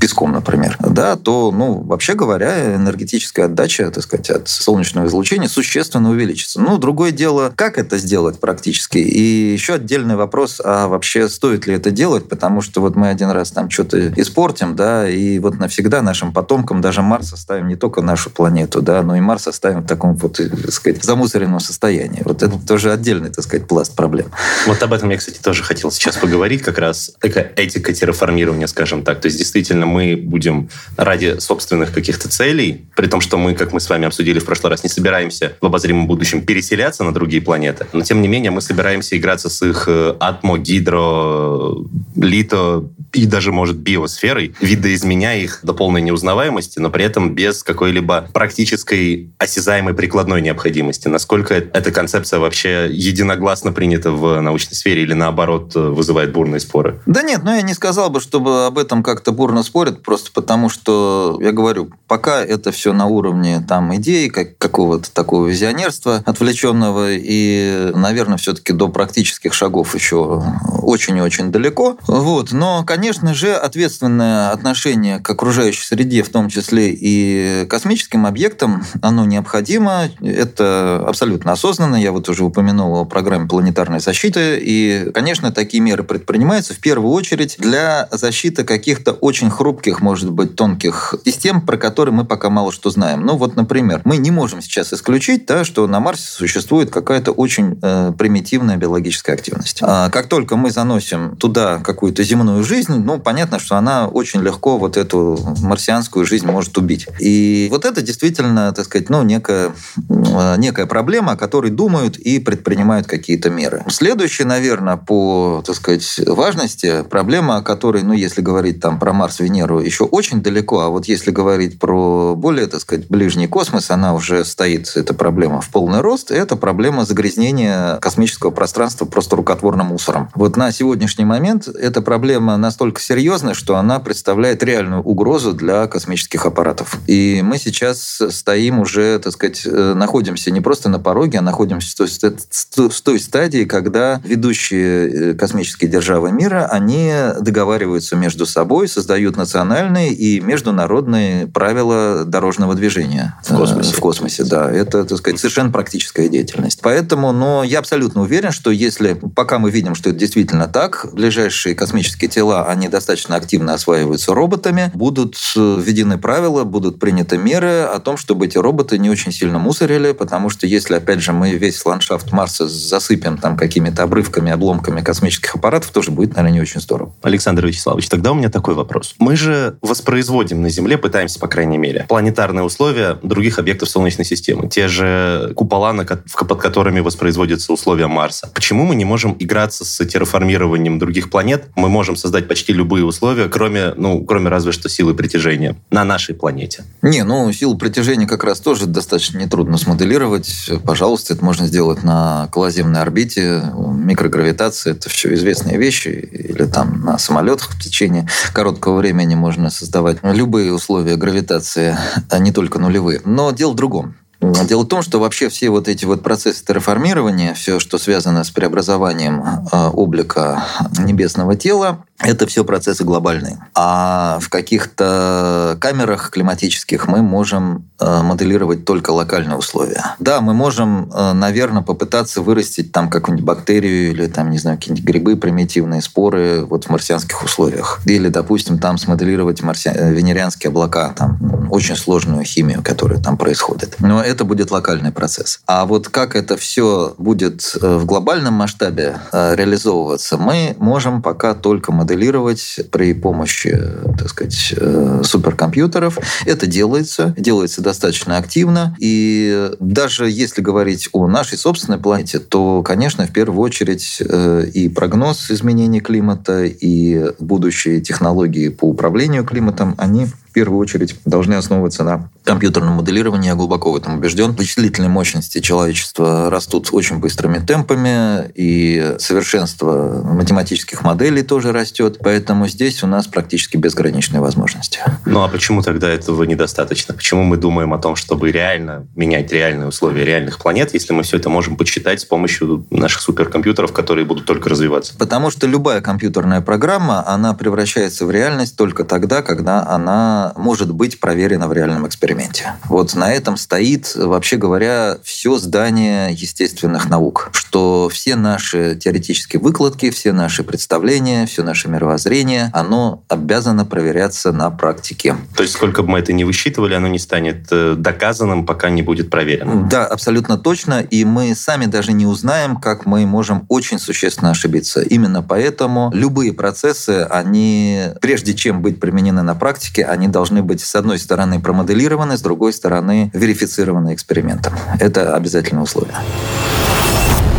песком, 0.00 0.32
например, 0.32 0.76
да, 0.80 1.16
то, 1.16 1.50
ну, 1.50 1.80
вообще 1.80 2.14
говоря, 2.14 2.74
энергетическая 2.74 3.46
отдача, 3.46 3.90
так 3.90 4.02
сказать, 4.02 4.30
от 4.30 4.48
солнечного 4.48 5.06
излучения 5.06 5.48
существенно 5.48 6.10
увеличится. 6.10 6.60
Ну, 6.60 6.78
другое 6.78 7.10
дело, 7.10 7.52
как 7.54 7.78
это 7.78 7.98
сделать 7.98 8.40
практически. 8.40 8.98
И 8.98 9.52
еще 9.52 9.74
отдельный 9.74 10.16
вопрос, 10.16 10.60
а 10.64 10.88
вообще 10.88 11.28
стоит 11.28 11.66
ли 11.66 11.74
это 11.74 11.90
делать, 11.90 12.28
потому 12.28 12.60
что 12.60 12.80
вот 12.80 12.96
мы 12.96 13.08
один 13.08 13.30
раз 13.30 13.50
там 13.50 13.70
что-то 13.70 14.08
испортим, 14.20 14.76
да, 14.76 15.08
и 15.08 15.38
вот 15.38 15.58
навсегда 15.58 16.02
нашим 16.02 16.32
потомкам 16.32 16.80
даже 16.80 17.02
Марс 17.02 17.32
оставим 17.32 17.68
не 17.68 17.76
только 17.76 18.02
нашу 18.02 18.30
планету, 18.30 18.82
да, 18.82 19.02
но 19.02 19.16
и 19.16 19.20
Марс 19.20 19.46
оставим 19.46 19.80
в 19.80 19.86
таком 19.86 20.14
вот, 20.16 20.36
так 20.36 20.72
сказать, 20.72 21.02
замусоренном 21.02 21.60
состоянии. 21.60 22.22
Вот 22.24 22.42
это 22.42 22.58
тоже 22.58 22.92
отдельный, 22.92 23.30
так 23.30 23.44
сказать, 23.44 23.66
пласт 23.66 23.94
проблем. 23.94 24.30
Вот 24.66 24.82
об 24.82 24.92
этом 24.92 25.10
я, 25.10 25.16
кстати, 25.16 25.38
тоже 25.38 25.62
хотел 25.62 25.90
сейчас 25.90 26.16
поговорить, 26.16 26.62
как 26.62 26.78
раз 26.78 27.12
такая 27.20 27.52
этика 27.56 27.92
терраформирования, 27.92 28.66
скажем 28.66 29.02
так. 29.02 29.20
То 29.20 29.26
есть 29.26 29.38
действительно 29.38 29.77
мы 29.86 30.16
будем 30.16 30.68
ради 30.96 31.38
собственных 31.38 31.92
каких-то 31.92 32.28
целей, 32.28 32.86
при 32.96 33.06
том, 33.06 33.20
что 33.20 33.38
мы, 33.38 33.54
как 33.54 33.72
мы 33.72 33.80
с 33.80 33.88
вами 33.88 34.06
обсудили 34.06 34.38
в 34.38 34.44
прошлый 34.44 34.70
раз, 34.70 34.82
не 34.82 34.88
собираемся 34.88 35.52
в 35.60 35.66
обозримом 35.66 36.06
будущем 36.06 36.42
переселяться 36.42 37.04
на 37.04 37.12
другие 37.12 37.42
планеты, 37.42 37.86
но 37.92 38.02
тем 38.02 38.22
не 38.22 38.28
менее 38.28 38.50
мы 38.50 38.60
собираемся 38.60 39.16
играться 39.16 39.48
с 39.48 39.62
их 39.62 39.84
э, 39.88 40.14
атмо, 40.20 40.58
гидро, 40.58 41.76
лито 42.16 42.84
и 43.18 43.26
даже, 43.26 43.52
может, 43.52 43.76
биосферой, 43.76 44.54
видоизменяя 44.60 45.38
их 45.38 45.60
до 45.62 45.74
полной 45.74 46.02
неузнаваемости, 46.02 46.78
но 46.78 46.90
при 46.90 47.04
этом 47.04 47.34
без 47.34 47.62
какой-либо 47.62 48.28
практической 48.32 49.32
осязаемой 49.38 49.94
прикладной 49.94 50.40
необходимости. 50.40 51.08
Насколько 51.08 51.54
эта 51.54 51.90
концепция 51.90 52.38
вообще 52.38 52.88
единогласно 52.90 53.72
принята 53.72 54.12
в 54.12 54.40
научной 54.40 54.74
сфере 54.74 55.02
или, 55.02 55.14
наоборот, 55.14 55.74
вызывает 55.74 56.32
бурные 56.32 56.60
споры? 56.60 57.00
Да 57.06 57.22
нет, 57.22 57.40
ну 57.42 57.54
я 57.54 57.62
не 57.62 57.74
сказал 57.74 58.10
бы, 58.10 58.20
чтобы 58.20 58.66
об 58.66 58.78
этом 58.78 59.02
как-то 59.02 59.32
бурно 59.32 59.62
спорят, 59.62 60.02
просто 60.02 60.30
потому 60.32 60.68
что, 60.68 61.38
я 61.40 61.52
говорю, 61.52 61.90
пока 62.06 62.44
это 62.44 62.70
все 62.72 62.92
на 62.92 63.06
уровне 63.06 63.64
там 63.66 63.94
идей, 63.96 64.30
как, 64.30 64.56
какого-то 64.58 65.12
такого 65.12 65.46
визионерства 65.46 66.22
отвлеченного, 66.24 67.12
и, 67.12 67.90
наверное, 67.94 68.38
все-таки 68.38 68.72
до 68.72 68.88
практических 68.88 69.54
шагов 69.54 69.94
еще 69.94 70.42
очень 70.82 71.16
и 71.16 71.20
очень 71.20 71.50
далеко. 71.50 71.96
Вот. 72.06 72.52
Но, 72.52 72.84
конечно 73.08 73.32
же, 73.32 73.54
ответственное 73.54 74.50
отношение 74.50 75.18
к 75.18 75.30
окружающей 75.30 75.82
среде, 75.82 76.22
в 76.22 76.28
том 76.28 76.50
числе 76.50 76.90
и 76.90 77.64
космическим 77.66 78.26
объектам, 78.26 78.84
оно 79.00 79.24
необходимо. 79.24 80.10
Это 80.20 81.02
абсолютно 81.08 81.52
осознанно. 81.52 81.96
Я 81.96 82.12
вот 82.12 82.28
уже 82.28 82.44
упомянул 82.44 82.96
о 82.96 83.06
программе 83.06 83.48
планетарной 83.48 84.00
защиты. 84.00 84.58
И, 84.60 85.10
конечно, 85.14 85.50
такие 85.52 85.82
меры 85.82 86.02
предпринимаются 86.02 86.74
в 86.74 86.80
первую 86.80 87.14
очередь 87.14 87.56
для 87.58 88.10
защиты 88.12 88.62
каких-то 88.64 89.12
очень 89.12 89.48
хрупких, 89.48 90.02
может 90.02 90.30
быть, 90.30 90.54
тонких 90.54 91.14
систем, 91.24 91.62
про 91.62 91.78
которые 91.78 92.14
мы 92.14 92.26
пока 92.26 92.50
мало 92.50 92.72
что 92.72 92.90
знаем. 92.90 93.24
Ну 93.24 93.38
вот, 93.38 93.56
например, 93.56 94.02
мы 94.04 94.18
не 94.18 94.30
можем 94.30 94.60
сейчас 94.60 94.92
исключить, 94.92 95.46
да, 95.46 95.64
что 95.64 95.86
на 95.86 95.98
Марсе 95.98 96.26
существует 96.26 96.90
какая-то 96.90 97.32
очень 97.32 97.78
э, 97.80 98.12
примитивная 98.18 98.76
биологическая 98.76 99.34
активность. 99.34 99.78
А 99.80 100.10
как 100.10 100.26
только 100.26 100.56
мы 100.56 100.70
заносим 100.70 101.36
туда 101.36 101.78
какую-то 101.78 102.22
земную 102.22 102.62
жизнь, 102.64 102.87
ну, 102.88 103.18
понятно, 103.18 103.58
что 103.58 103.76
она 103.76 104.08
очень 104.08 104.40
легко 104.42 104.78
вот 104.78 104.96
эту 104.96 105.38
марсианскую 105.60 106.24
жизнь 106.24 106.46
может 106.46 106.76
убить. 106.78 107.06
И 107.20 107.68
вот 107.70 107.84
это 107.84 108.02
действительно, 108.02 108.72
так 108.72 108.84
сказать, 108.84 109.10
ну, 109.10 109.22
некая, 109.22 109.72
э, 110.08 110.56
некая 110.58 110.86
проблема, 110.86 111.32
о 111.32 111.36
которой 111.36 111.70
думают 111.70 112.16
и 112.16 112.38
предпринимают 112.38 113.06
какие-то 113.06 113.50
меры. 113.50 113.84
Следующая, 113.88 114.44
наверное, 114.44 114.96
по, 114.96 115.62
так 115.66 115.76
сказать, 115.76 116.20
важности 116.26 117.02
проблема, 117.08 117.56
о 117.56 117.62
которой, 117.62 118.02
ну, 118.02 118.12
если 118.12 118.42
говорить 118.42 118.80
там 118.80 118.98
про 118.98 119.12
Марс, 119.12 119.40
Венеру, 119.40 119.80
еще 119.80 120.04
очень 120.04 120.42
далеко, 120.42 120.80
а 120.80 120.88
вот 120.88 121.06
если 121.06 121.30
говорить 121.30 121.78
про 121.78 122.34
более, 122.34 122.66
так 122.66 122.80
сказать, 122.80 123.08
ближний 123.08 123.46
космос, 123.46 123.90
она 123.90 124.14
уже 124.14 124.44
стоит, 124.44 124.92
эта 124.94 125.14
проблема 125.14 125.60
в 125.60 125.68
полный 125.70 126.00
рост, 126.00 126.30
это 126.30 126.56
проблема 126.56 127.04
загрязнения 127.04 127.96
космического 127.96 128.50
пространства 128.50 129.04
просто 129.04 129.36
рукотворным 129.36 129.86
мусором. 129.86 130.30
Вот 130.34 130.56
на 130.56 130.72
сегодняшний 130.72 131.24
момент 131.24 131.68
эта 131.68 132.02
проблема 132.02 132.56
настолько 132.78 133.00
серьезная, 133.00 133.54
что 133.54 133.74
она 133.74 133.98
представляет 133.98 134.62
реальную 134.62 135.02
угрозу 135.02 135.52
для 135.52 135.88
космических 135.88 136.46
аппаратов. 136.46 136.98
И 137.08 137.40
мы 137.42 137.58
сейчас 137.58 138.22
стоим 138.30 138.78
уже, 138.78 139.18
так 139.18 139.32
сказать, 139.32 139.62
э, 139.66 139.94
находимся 139.94 140.52
не 140.52 140.60
просто 140.60 140.88
на 140.88 141.00
пороге, 141.00 141.38
а 141.38 141.42
находимся 141.42 142.06
в 142.06 143.00
той 143.00 143.18
стадии, 143.18 143.64
когда 143.64 144.20
ведущие 144.24 145.32
э, 145.32 145.34
космические 145.34 145.90
державы 145.90 146.30
мира, 146.30 146.68
они 146.70 147.12
договариваются 147.40 148.14
между 148.14 148.46
собой, 148.46 148.86
создают 148.86 149.36
национальные 149.36 150.12
и 150.12 150.38
международные 150.38 151.48
правила 151.48 152.24
дорожного 152.24 152.76
движения. 152.76 153.34
В 153.42 153.56
космосе. 153.56 153.92
В 153.92 153.98
космосе, 153.98 154.44
да. 154.44 154.70
Это, 154.70 155.04
так 155.04 155.18
сказать, 155.18 155.40
совершенно 155.40 155.72
практическая 155.72 156.28
деятельность. 156.28 156.78
Поэтому, 156.80 157.32
но 157.32 157.64
я 157.64 157.80
абсолютно 157.80 158.22
уверен, 158.22 158.52
что 158.52 158.70
если, 158.70 159.14
пока 159.14 159.58
мы 159.58 159.72
видим, 159.72 159.96
что 159.96 160.10
это 160.10 160.18
действительно 160.20 160.68
так, 160.68 161.08
ближайшие 161.12 161.74
космические 161.74 162.30
тела, 162.30 162.67
они 162.68 162.88
достаточно 162.88 163.36
активно 163.36 163.74
осваиваются 163.74 164.34
роботами, 164.34 164.90
будут 164.94 165.36
введены 165.56 166.18
правила, 166.18 166.64
будут 166.64 166.98
приняты 166.98 167.38
меры 167.38 167.82
о 167.82 167.98
том, 167.98 168.16
чтобы 168.16 168.46
эти 168.46 168.58
роботы 168.58 168.98
не 168.98 169.08
очень 169.08 169.32
сильно 169.32 169.58
мусорили, 169.58 170.12
потому 170.12 170.50
что 170.50 170.66
если, 170.66 170.94
опять 170.94 171.20
же, 171.20 171.32
мы 171.32 171.52
весь 171.52 171.84
ландшафт 171.84 172.32
Марса 172.32 172.68
засыпем 172.68 173.38
там 173.38 173.56
какими-то 173.56 174.02
обрывками, 174.02 174.52
обломками 174.52 175.00
космических 175.00 175.54
аппаратов, 175.54 175.90
тоже 175.90 176.10
будет, 176.10 176.36
наверное, 176.36 176.52
не 176.52 176.60
очень 176.60 176.80
здорово. 176.80 177.14
Александр 177.22 177.66
Вячеславович, 177.66 178.08
тогда 178.08 178.32
у 178.32 178.34
меня 178.34 178.50
такой 178.50 178.74
вопрос. 178.74 179.14
Мы 179.18 179.36
же 179.36 179.78
воспроизводим 179.80 180.60
на 180.62 180.68
Земле, 180.68 180.98
пытаемся, 180.98 181.38
по 181.38 181.48
крайней 181.48 181.78
мере, 181.78 182.04
планетарные 182.08 182.64
условия 182.64 183.18
других 183.22 183.58
объектов 183.58 183.88
Солнечной 183.88 184.24
системы. 184.24 184.68
Те 184.68 184.88
же 184.88 185.52
купола, 185.56 185.94
под 185.94 186.60
которыми 186.60 187.00
воспроизводятся 187.00 187.72
условия 187.72 188.08
Марса. 188.08 188.50
Почему 188.54 188.84
мы 188.84 188.94
не 188.94 189.06
можем 189.06 189.34
играться 189.38 189.84
с 189.84 190.04
терраформированием 190.04 190.98
других 190.98 191.30
планет? 191.30 191.68
Мы 191.76 191.88
можем 191.88 192.14
создать 192.16 192.46
почти 192.46 192.57
любые 192.66 193.04
условия, 193.04 193.48
кроме, 193.48 193.92
ну, 193.96 194.24
кроме 194.24 194.48
разве 194.48 194.72
что 194.72 194.88
силы 194.88 195.14
притяжения 195.14 195.76
на 195.90 196.04
нашей 196.04 196.34
планете. 196.34 196.84
Не, 197.02 197.24
ну, 197.24 197.50
силу 197.52 197.76
притяжения 197.76 198.26
как 198.26 198.44
раз 198.44 198.60
тоже 198.60 198.86
достаточно 198.86 199.38
нетрудно 199.38 199.78
смоделировать. 199.78 200.70
Пожалуйста, 200.84 201.34
это 201.34 201.44
можно 201.44 201.66
сделать 201.66 202.02
на 202.02 202.46
околоземной 202.46 203.00
орбите. 203.00 203.62
Микрогравитация– 203.76 204.92
это 204.94 205.08
все 205.08 205.34
известные 205.34 205.78
вещи. 205.78 206.08
Или 206.08 206.64
там 206.64 207.02
на 207.02 207.18
самолетах 207.18 207.70
в 207.70 207.82
течение 207.82 208.28
короткого 208.52 208.98
времени 208.98 209.34
можно 209.34 209.70
создавать 209.70 210.18
любые 210.22 210.72
условия 210.72 211.16
гравитации, 211.16 211.96
а 212.30 212.38
не 212.38 212.52
только 212.52 212.78
нулевые. 212.78 213.20
Но 213.24 213.50
дело 213.52 213.72
в 213.72 213.76
другом. 213.76 214.14
Дело 214.40 214.82
в 214.82 214.88
том, 214.88 215.02
что 215.02 215.18
вообще 215.18 215.48
все 215.48 215.68
вот 215.70 215.88
эти 215.88 216.04
вот 216.04 216.22
процессы 216.22 216.64
терраформирования, 216.64 217.54
все, 217.54 217.80
что 217.80 217.98
связано 217.98 218.44
с 218.44 218.50
преобразованием 218.50 219.42
э, 219.42 219.88
облика 219.88 220.64
небесного 220.96 221.56
тела, 221.56 222.04
это 222.20 222.46
все 222.46 222.64
процессы 222.64 223.04
глобальные. 223.04 223.58
А 223.74 224.38
в 224.40 224.48
каких-то 224.48 225.76
камерах 225.80 226.30
климатических 226.30 227.06
мы 227.06 227.22
можем 227.22 227.88
э, 228.00 228.22
моделировать 228.22 228.84
только 228.84 229.10
локальные 229.10 229.56
условия. 229.56 230.16
Да, 230.18 230.40
мы 230.40 230.52
можем, 230.52 231.10
э, 231.14 231.32
наверное, 231.32 231.82
попытаться 231.82 232.42
вырастить 232.42 232.90
там 232.90 233.08
какую-нибудь 233.08 233.46
бактерию 233.46 234.10
или 234.10 234.26
там, 234.26 234.50
не 234.50 234.58
знаю, 234.58 234.78
какие-нибудь 234.78 235.04
грибы, 235.04 235.36
примитивные 235.36 236.02
споры 236.02 236.64
вот 236.64 236.84
в 236.84 236.90
марсианских 236.90 237.44
условиях. 237.44 238.00
Или, 238.04 238.28
допустим, 238.28 238.78
там 238.78 238.98
смоделировать 238.98 239.62
марси... 239.62 239.92
венерианские 239.94 240.70
облака, 240.70 241.12
там 241.16 241.68
очень 241.70 241.96
сложную 241.96 242.42
химию, 242.44 242.82
которая 242.82 243.22
там 243.22 243.36
происходит. 243.36 243.94
Но 244.00 244.20
это 244.20 244.44
будет 244.44 244.72
локальный 244.72 245.12
процесс. 245.12 245.60
А 245.66 245.86
вот 245.86 246.08
как 246.08 246.34
это 246.34 246.56
все 246.56 247.14
будет 247.16 247.76
э, 247.80 247.96
в 247.96 248.06
глобальном 248.06 248.54
масштабе 248.54 249.20
реализовываться, 249.32 250.36
мы 250.36 250.74
можем 250.78 251.22
пока 251.22 251.54
только 251.54 251.92
моделировать 251.92 252.07
моделировать 252.08 252.80
при 252.90 253.12
помощи, 253.12 253.78
так 254.18 254.30
сказать, 254.30 254.74
э, 254.76 255.20
суперкомпьютеров. 255.24 256.18
Это 256.46 256.66
делается, 256.66 257.34
делается 257.36 257.82
достаточно 257.82 258.38
активно. 258.38 258.96
И 258.98 259.70
даже 259.78 260.30
если 260.30 260.62
говорить 260.62 261.10
о 261.12 261.26
нашей 261.26 261.58
собственной 261.58 261.98
планете, 261.98 262.38
то, 262.38 262.82
конечно, 262.82 263.26
в 263.26 263.32
первую 263.32 263.60
очередь 263.60 264.22
э, 264.26 264.64
и 264.72 264.88
прогноз 264.88 265.50
изменений 265.50 266.00
климата, 266.00 266.64
и 266.64 267.32
будущие 267.38 268.00
технологии 268.00 268.68
по 268.68 268.86
управлению 268.86 269.44
климатом, 269.44 269.94
они 269.98 270.26
первую 270.52 270.78
очередь 270.78 271.16
должны 271.24 271.54
основываться 271.54 272.04
на 272.04 272.30
компьютерном 272.44 272.94
моделировании. 272.94 273.48
Я 273.48 273.54
глубоко 273.54 273.92
в 273.92 273.96
этом 273.96 274.18
убежден. 274.18 274.52
Вычислительные 274.52 275.08
мощности 275.08 275.60
человечества 275.60 276.50
растут 276.50 276.88
очень 276.92 277.18
быстрыми 277.18 277.58
темпами, 277.58 278.50
и 278.54 279.16
совершенство 279.18 280.22
математических 280.24 281.02
моделей 281.02 281.42
тоже 281.42 281.72
растет. 281.72 282.18
Поэтому 282.22 282.68
здесь 282.68 283.02
у 283.02 283.06
нас 283.06 283.26
практически 283.26 283.76
безграничные 283.76 284.40
возможности. 284.40 285.00
Ну 285.26 285.42
а 285.42 285.48
почему 285.48 285.82
тогда 285.82 286.08
этого 286.08 286.42
недостаточно? 286.44 287.14
Почему 287.14 287.42
мы 287.42 287.56
думаем 287.56 287.92
о 287.92 287.98
том, 287.98 288.16
чтобы 288.16 288.50
реально 288.50 289.06
менять 289.14 289.52
реальные 289.52 289.88
условия 289.88 290.24
реальных 290.24 290.58
планет, 290.58 290.94
если 290.94 291.12
мы 291.12 291.22
все 291.22 291.36
это 291.36 291.48
можем 291.48 291.76
подсчитать 291.76 292.20
с 292.20 292.24
помощью 292.24 292.86
наших 292.90 293.20
суперкомпьютеров, 293.20 293.92
которые 293.92 294.24
будут 294.24 294.46
только 294.46 294.68
развиваться? 294.68 295.14
Потому 295.18 295.50
что 295.50 295.66
любая 295.66 296.00
компьютерная 296.00 296.60
программа, 296.60 297.26
она 297.26 297.54
превращается 297.54 298.26
в 298.26 298.30
реальность 298.30 298.76
только 298.76 299.04
тогда, 299.04 299.42
когда 299.42 299.86
она 299.86 300.37
может 300.56 300.92
быть 300.92 301.20
проверена 301.20 301.68
в 301.68 301.72
реальном 301.72 302.06
эксперименте. 302.06 302.74
Вот 302.84 303.14
на 303.14 303.32
этом 303.32 303.56
стоит, 303.56 304.14
вообще 304.14 304.56
говоря, 304.56 305.18
все 305.22 305.58
здание 305.58 306.32
естественных 306.32 307.08
наук, 307.08 307.50
что 307.52 308.08
все 308.12 308.36
наши 308.36 308.96
теоретические 308.96 309.60
выкладки, 309.60 310.10
все 310.10 310.32
наши 310.32 310.62
представления, 310.62 311.46
все 311.46 311.62
наше 311.62 311.88
мировоззрение, 311.88 312.70
оно 312.72 313.22
обязано 313.28 313.84
проверяться 313.84 314.52
на 314.52 314.70
практике. 314.70 315.36
То 315.56 315.62
есть 315.62 315.74
сколько 315.74 316.02
бы 316.02 316.10
мы 316.10 316.18
это 316.20 316.32
ни 316.32 316.44
высчитывали, 316.44 316.94
оно 316.94 317.08
не 317.08 317.18
станет 317.18 317.66
э, 317.70 317.94
доказанным, 317.96 318.66
пока 318.66 318.90
не 318.90 319.02
будет 319.02 319.30
проверено? 319.30 319.88
Да, 319.88 320.06
абсолютно 320.06 320.58
точно. 320.58 321.00
И 321.00 321.24
мы 321.24 321.54
сами 321.54 321.86
даже 321.86 322.12
не 322.12 322.26
узнаем, 322.26 322.76
как 322.76 323.06
мы 323.06 323.26
можем 323.26 323.64
очень 323.68 323.98
существенно 323.98 324.50
ошибиться. 324.50 325.00
Именно 325.00 325.42
поэтому 325.42 326.10
любые 326.14 326.52
процессы, 326.52 327.26
они, 327.30 328.04
прежде 328.20 328.54
чем 328.54 328.82
быть 328.82 329.00
применены 329.00 329.42
на 329.42 329.54
практике, 329.54 330.04
они 330.04 330.27
должны 330.28 330.62
быть, 330.62 330.80
с 330.80 330.94
одной 330.94 331.18
стороны, 331.18 331.60
промоделированы, 331.60 332.36
с 332.36 332.40
другой 332.42 332.72
стороны, 332.72 333.30
верифицированы 333.34 334.14
экспериментом. 334.14 334.74
Это 335.00 335.34
обязательное 335.34 335.82
условие. 335.82 336.16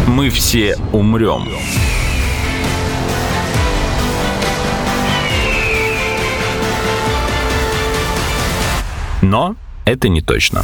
Мы 0.07 0.29
все 0.29 0.77
умрем. 0.91 1.47
Но 9.21 9.55
это 9.89 10.08
не 10.08 10.22
точно. 10.22 10.63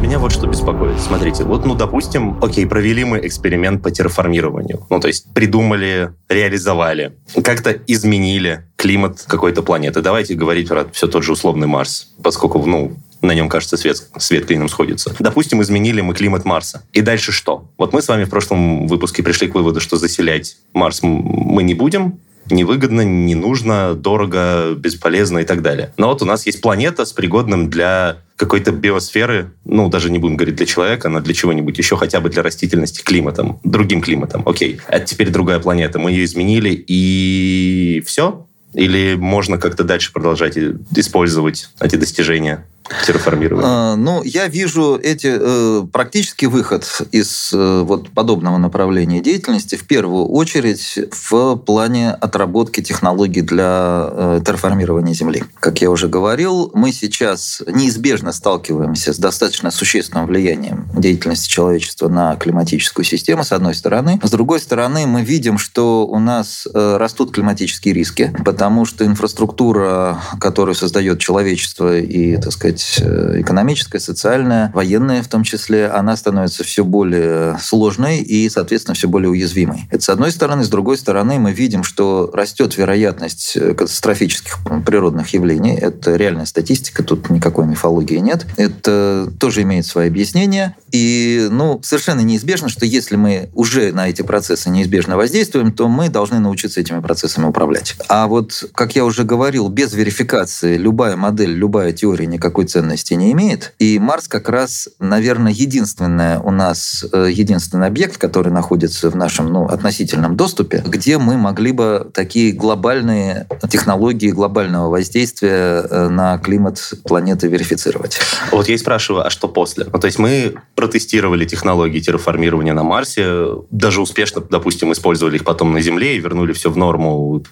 Меня 0.00 0.18
вот 0.18 0.32
что 0.32 0.46
беспокоит. 0.46 1.00
Смотрите, 1.00 1.44
вот, 1.44 1.64
ну, 1.64 1.74
допустим, 1.74 2.38
окей, 2.42 2.66
провели 2.66 3.04
мы 3.04 3.24
эксперимент 3.24 3.82
по 3.82 3.90
терраформированию. 3.90 4.84
Ну, 4.90 5.00
то 5.00 5.06
есть 5.06 5.32
придумали, 5.32 6.12
реализовали, 6.28 7.12
как-то 7.44 7.72
изменили 7.86 8.64
климат 8.76 9.24
какой-то 9.28 9.62
планеты. 9.62 10.00
Давайте 10.00 10.34
говорить 10.34 10.68
про 10.68 10.86
все 10.92 11.06
тот 11.06 11.22
же 11.22 11.32
условный 11.32 11.68
Марс, 11.68 12.08
поскольку, 12.22 12.64
ну, 12.64 12.96
на 13.20 13.32
нем, 13.34 13.48
кажется, 13.48 13.76
свет, 13.76 14.02
свет 14.18 14.46
клином 14.46 14.68
сходится. 14.68 15.14
Допустим, 15.20 15.62
изменили 15.62 16.00
мы 16.00 16.14
климат 16.14 16.44
Марса. 16.44 16.82
И 16.92 17.00
дальше 17.00 17.30
что? 17.30 17.70
Вот 17.78 17.92
мы 17.92 18.02
с 18.02 18.08
вами 18.08 18.24
в 18.24 18.30
прошлом 18.30 18.88
выпуске 18.88 19.22
пришли 19.22 19.46
к 19.46 19.54
выводу, 19.54 19.80
что 19.80 19.96
заселять 19.96 20.56
Марс 20.72 21.00
мы 21.02 21.62
не 21.62 21.74
будем, 21.74 22.18
невыгодно, 22.50 23.02
не 23.02 23.34
нужно, 23.34 23.94
дорого, 23.94 24.74
бесполезно 24.74 25.38
и 25.38 25.44
так 25.44 25.62
далее. 25.62 25.92
Но 25.96 26.08
вот 26.08 26.22
у 26.22 26.24
нас 26.24 26.46
есть 26.46 26.60
планета 26.60 27.04
с 27.04 27.12
пригодным 27.12 27.70
для 27.70 28.18
какой-то 28.42 28.72
биосферы, 28.72 29.52
ну, 29.64 29.88
даже 29.88 30.10
не 30.10 30.18
будем 30.18 30.36
говорить 30.36 30.56
для 30.56 30.66
человека, 30.66 31.08
но 31.08 31.20
для 31.20 31.32
чего-нибудь 31.32 31.78
еще, 31.78 31.96
хотя 31.96 32.20
бы 32.20 32.28
для 32.28 32.42
растительности, 32.42 33.00
климатом, 33.00 33.60
другим 33.62 34.02
климатом. 34.02 34.42
Окей, 34.46 34.80
это 34.88 35.06
теперь 35.06 35.30
другая 35.30 35.60
планета. 35.60 36.00
Мы 36.00 36.10
ее 36.10 36.24
изменили, 36.24 36.70
и 36.70 38.02
все? 38.04 38.44
Или 38.74 39.14
можно 39.14 39.58
как-то 39.58 39.84
дальше 39.84 40.12
продолжать 40.12 40.58
использовать 40.96 41.70
эти 41.80 41.94
достижения? 41.94 42.66
Терраформирования? 43.06 43.68
А, 43.68 43.96
ну, 43.96 44.22
я 44.22 44.48
вижу 44.48 44.98
эти 45.02 45.36
э, 45.38 45.86
практический 45.92 46.46
выход 46.46 47.02
из 47.12 47.50
э, 47.52 47.82
вот 47.82 48.10
подобного 48.10 48.58
направления 48.58 49.20
деятельности 49.20 49.76
в 49.76 49.86
первую 49.86 50.26
очередь 50.26 50.98
в 51.10 51.56
плане 51.56 52.12
отработки 52.12 52.82
технологий 52.82 53.42
для 53.42 54.08
э, 54.10 54.40
терраформирования 54.44 55.14
Земли. 55.14 55.44
Как 55.60 55.80
я 55.80 55.90
уже 55.90 56.08
говорил, 56.08 56.70
мы 56.74 56.92
сейчас 56.92 57.62
неизбежно 57.66 58.32
сталкиваемся 58.32 59.12
с 59.12 59.18
достаточно 59.18 59.70
существенным 59.70 60.26
влиянием 60.26 60.88
деятельности 60.96 61.48
человечества 61.48 62.08
на 62.08 62.36
климатическую 62.36 63.04
систему, 63.04 63.44
с 63.44 63.52
одной 63.52 63.74
стороны. 63.74 64.20
С 64.22 64.30
другой 64.30 64.60
стороны, 64.60 65.06
мы 65.06 65.22
видим, 65.22 65.58
что 65.58 66.06
у 66.06 66.18
нас 66.18 66.66
э, 66.72 66.96
растут 66.96 67.32
климатические 67.32 67.94
риски, 67.94 68.34
потому 68.44 68.84
что 68.84 69.06
инфраструктура, 69.06 70.20
которую 70.40 70.74
создает 70.74 71.18
человечество 71.18 71.98
и, 71.98 72.36
так 72.36 72.52
сказать, 72.52 72.81
сказать, 72.82 73.00
э, 73.00 73.40
экономическая, 73.40 74.00
социальная, 74.00 74.70
военная 74.74 75.22
в 75.22 75.28
том 75.28 75.42
числе, 75.42 75.88
она 75.88 76.16
становится 76.16 76.64
все 76.64 76.84
более 76.84 77.58
сложной 77.58 78.18
и, 78.18 78.48
соответственно, 78.48 78.94
все 78.94 79.08
более 79.08 79.30
уязвимой. 79.30 79.86
Это 79.90 80.02
с 80.02 80.08
одной 80.08 80.32
стороны. 80.32 80.64
С 80.64 80.68
другой 80.68 80.98
стороны, 80.98 81.38
мы 81.38 81.52
видим, 81.52 81.84
что 81.84 82.30
растет 82.32 82.76
вероятность 82.76 83.56
э, 83.56 83.74
катастрофических 83.74 84.58
природных 84.86 85.32
явлений. 85.32 85.74
Это 85.74 86.16
реальная 86.16 86.46
статистика, 86.46 87.02
тут 87.02 87.30
никакой 87.30 87.66
мифологии 87.66 88.16
нет. 88.16 88.46
Это 88.56 89.30
тоже 89.38 89.62
имеет 89.62 89.86
свои 89.86 90.08
объяснения. 90.08 90.76
И 90.90 91.48
ну, 91.50 91.80
совершенно 91.82 92.20
неизбежно, 92.20 92.68
что 92.68 92.84
если 92.84 93.16
мы 93.16 93.50
уже 93.54 93.92
на 93.92 94.08
эти 94.08 94.22
процессы 94.22 94.68
неизбежно 94.70 95.16
воздействуем, 95.16 95.72
то 95.72 95.88
мы 95.88 96.08
должны 96.08 96.38
научиться 96.38 96.80
этими 96.80 97.00
процессами 97.00 97.46
управлять. 97.46 97.96
А 98.08 98.26
вот, 98.26 98.64
как 98.74 98.94
я 98.94 99.04
уже 99.04 99.24
говорил, 99.24 99.68
без 99.68 99.94
верификации 99.94 100.76
любая 100.76 101.16
модель, 101.16 101.52
любая 101.52 101.92
теория 101.92 102.26
никакой 102.26 102.61
никакой 102.62 102.64
ценности 102.64 103.14
не 103.14 103.32
имеет. 103.32 103.74
И 103.78 103.98
Марс 103.98 104.28
как 104.28 104.48
раз, 104.48 104.88
наверное, 104.98 105.52
единственное 105.52 106.38
у 106.40 106.50
нас, 106.50 107.04
э, 107.12 107.28
единственный 107.30 107.86
объект, 107.86 108.16
который 108.18 108.52
находится 108.52 109.10
в 109.10 109.16
нашем 109.16 109.52
ну, 109.52 109.66
относительном 109.66 110.36
доступе, 110.36 110.82
где 110.86 111.18
мы 111.18 111.36
могли 111.36 111.72
бы 111.72 112.10
такие 112.12 112.52
глобальные 112.52 113.46
технологии 113.68 114.30
глобального 114.30 114.90
воздействия 114.90 115.84
э, 115.90 116.08
на 116.08 116.38
климат 116.38 116.92
планеты 117.04 117.48
верифицировать. 117.48 118.18
Вот 118.50 118.68
я 118.68 118.74
и 118.74 118.78
спрашиваю, 118.78 119.26
а 119.26 119.30
что 119.30 119.48
после? 119.48 119.86
Ну, 119.92 119.98
то 119.98 120.06
есть 120.06 120.18
мы 120.18 120.54
протестировали 120.74 121.44
технологии 121.44 122.00
терраформирования 122.00 122.74
на 122.74 122.82
Марсе, 122.82 123.46
даже 123.70 124.00
успешно, 124.00 124.42
допустим, 124.50 124.92
использовали 124.92 125.36
их 125.36 125.44
потом 125.44 125.72
на 125.72 125.80
Земле 125.80 126.16
и 126.16 126.20
вернули 126.20 126.52
все 126.52 126.70
в 126.70 126.76
норму. 126.76 127.42